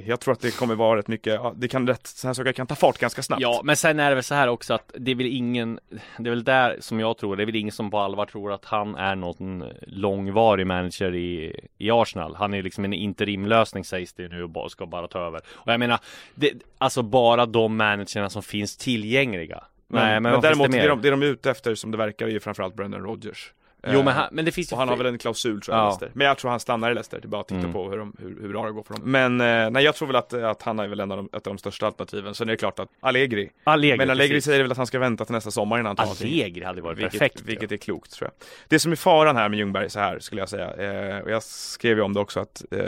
[0.06, 2.68] jag tror att det kommer vara rätt mycket, det kan rätt, sådana här saker kan
[2.68, 3.42] ta fart ganska snabbt.
[3.42, 5.80] Ja, men sen är det väl så här också att det är väl ingen,
[6.18, 8.52] det är väl där som jag tror, det är väl ingen som på allvar tror
[8.52, 12.36] att han är någon långvarig manager i, i Arsenal.
[12.36, 15.42] Han är liksom en interimlösning sägs det nu och ska bara ta över.
[15.50, 16.00] Och jag menar,
[16.36, 19.64] det, alltså bara de managerna som finns tillgängliga.
[19.90, 22.28] Men, Nej, men, finns däremot, det de, det de är ute efter som det verkar
[22.28, 23.54] är ju framförallt Brendan Rodgers.
[23.88, 25.84] Jo men, han, men det finns ju Och han har väl en klausul tror jag
[25.84, 25.88] Ja.
[25.88, 26.12] Leicester.
[26.14, 27.74] Men jag tror han stannar i Leicester, det är bara att titta Mm.
[27.74, 29.12] på hur, de, hur, hur bra det går för dem.
[29.12, 31.48] Men eh, nej jag tror väl att, att han är väl en av de, ett
[31.48, 32.36] av de största alternativen.
[32.36, 34.46] Sen är det klart att Allegri, Allegri, men Allegri precis.
[34.46, 36.26] säger väl att han ska vänta till nästa sommar innan han tar.
[36.26, 37.42] Allegri hade varit Vilket, perfekt.
[37.42, 38.48] vilket är klokt tror jag.
[38.68, 40.74] Det som är faran här med Ljungberg så här skulle jag säga,
[41.18, 42.80] eh, och jag skrev ju om det också att eh,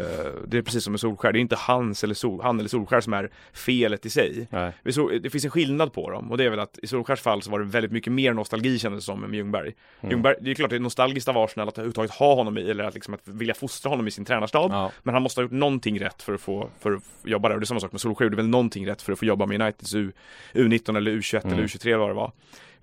[0.48, 3.02] det är precis som med Solskär, det är inte hans eller Sol, han eller Solskär
[3.02, 4.48] som är felet i sig.
[4.50, 4.72] Nej.
[5.22, 7.52] Det finns en skillnad på dem och det är väl att i Solskärs fall så
[7.52, 9.74] var det väldigt mycket mer nostalgi kändes det som med Ljungberg.
[10.02, 10.12] Mm.
[10.12, 12.94] Ljungberg, det är klart det nostalgiskt av Arsenal att överhuvudtaget ha honom i, eller att,
[12.94, 14.72] liksom att vilja fostra honom i sin tränarstab.
[14.72, 14.92] Ja.
[15.04, 17.56] Men han måste ha gjort någonting rätt för att få, för att jobba där.
[17.56, 19.46] Och det är samma sak med Solskjaer, gjorde väl någonting rätt för att få jobba
[19.46, 20.12] med Uniteds U,
[20.54, 21.54] U19 eller U21 Mm.
[21.54, 22.32] eller U23 eller vad det var.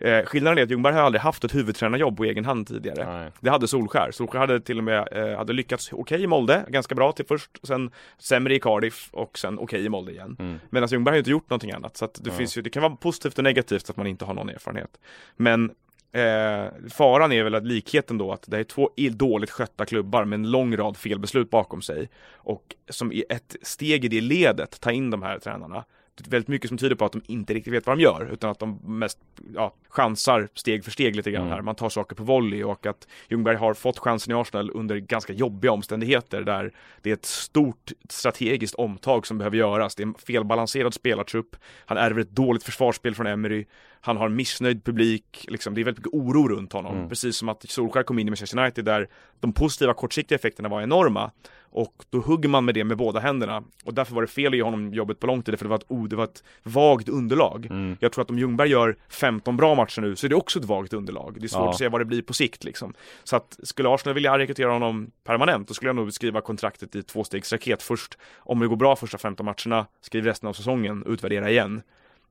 [0.01, 3.19] Eh, skillnaden är att Ljungberg har aldrig haft ett huvudtränarjobb på egen hand tidigare.
[3.19, 3.31] Nej.
[3.41, 4.11] Det hade Solskär.
[4.13, 7.51] Solskär hade till och med eh, hade lyckats okej i Molde, ganska bra till först,
[7.63, 10.37] sen sämre i Cardiff och sen okej i Molde igen.
[10.39, 10.59] Mm.
[10.71, 11.97] Medan Ljungberg har inte gjort någonting annat.
[11.97, 12.37] Så att det Ja.
[12.37, 14.91] finns ju, det kan vara positivt och negativt att man inte har någon erfarenhet.
[15.37, 15.71] Men
[16.13, 20.37] Eh, faran är väl att likheten då att det är två dåligt skötta klubbar med
[20.37, 24.93] en lång rad felbeslut bakom sig och som i ett steg i det ledet ta
[24.93, 25.85] in de här tränarna.
[26.27, 28.59] Väldigt mycket som tyder på att de inte riktigt vet vad de gör utan att
[28.59, 29.19] de mest
[29.55, 31.53] ja, chansar steg för steg lite grann Mm.
[31.53, 31.63] här.
[31.63, 35.33] Man tar saker på volley och att Ljungberg har fått chansen i Arsenal under ganska
[35.33, 39.95] jobbiga omständigheter där det är ett stort strategiskt omtag som behöver göras.
[39.95, 41.57] Det är en felbalanserad spelartrupp.
[41.87, 43.65] Han ärver ett dåligt försvarsspel från Emery.
[44.01, 46.97] Han har missnöjd publik, liksom, det är väldigt mycket oro runt honom.
[46.97, 47.09] Mm.
[47.09, 49.09] Precis som att Solskjaer kom in i Manchester United där
[49.41, 51.31] de positiva kortsiktiga effekterna var enorma.
[51.71, 53.63] Och då hugger man med det med båda händerna.
[53.85, 55.77] Och därför var det fel att ge honom jobbet på lång tid, för det var
[55.77, 57.67] ett, oh, det var ett vagt underlag.
[57.71, 57.97] Mm.
[58.01, 60.65] Jag tror att om Ljungberg gör 15 bra matcher nu så är det också ett
[60.65, 61.37] vagt underlag.
[61.41, 61.71] Det är svårt Ja.
[61.71, 62.95] att se vad det blir på sikt liksom.
[63.25, 67.03] Så att skulle Arsenal vilja rekrytera honom permanent, då skulle jag nog skriva kontraktet i
[67.03, 68.19] tvåstegsraket först.
[68.39, 71.83] Om det går bra första 15 matcherna, skriv resten av säsongen, utvärdera igen.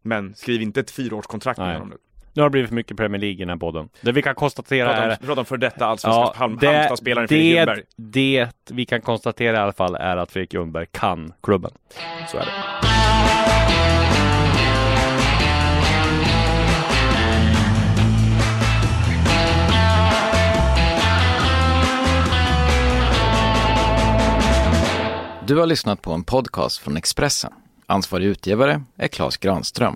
[0.02, 1.98] Men skriv inte ett fyraårskontrakt med honom nu.
[2.38, 3.90] Nu har det blivit för mycket Premier League i den här podden.
[4.02, 5.10] Det vi kan konstatera Prata är...
[5.10, 7.84] om, prata om för detta allsvenska Halm- det, Halmstad-spelaren Fredrik det, Ljungberg.
[7.96, 11.72] det vi kan konstatera i alla fall är att Fredrik Ljungberg kan klubben.
[12.32, 12.52] Så är det.
[25.48, 27.54] Du har lyssnat på en podcast från Expressen.
[27.86, 29.96] Ansvarig utgivare är Klas Granström.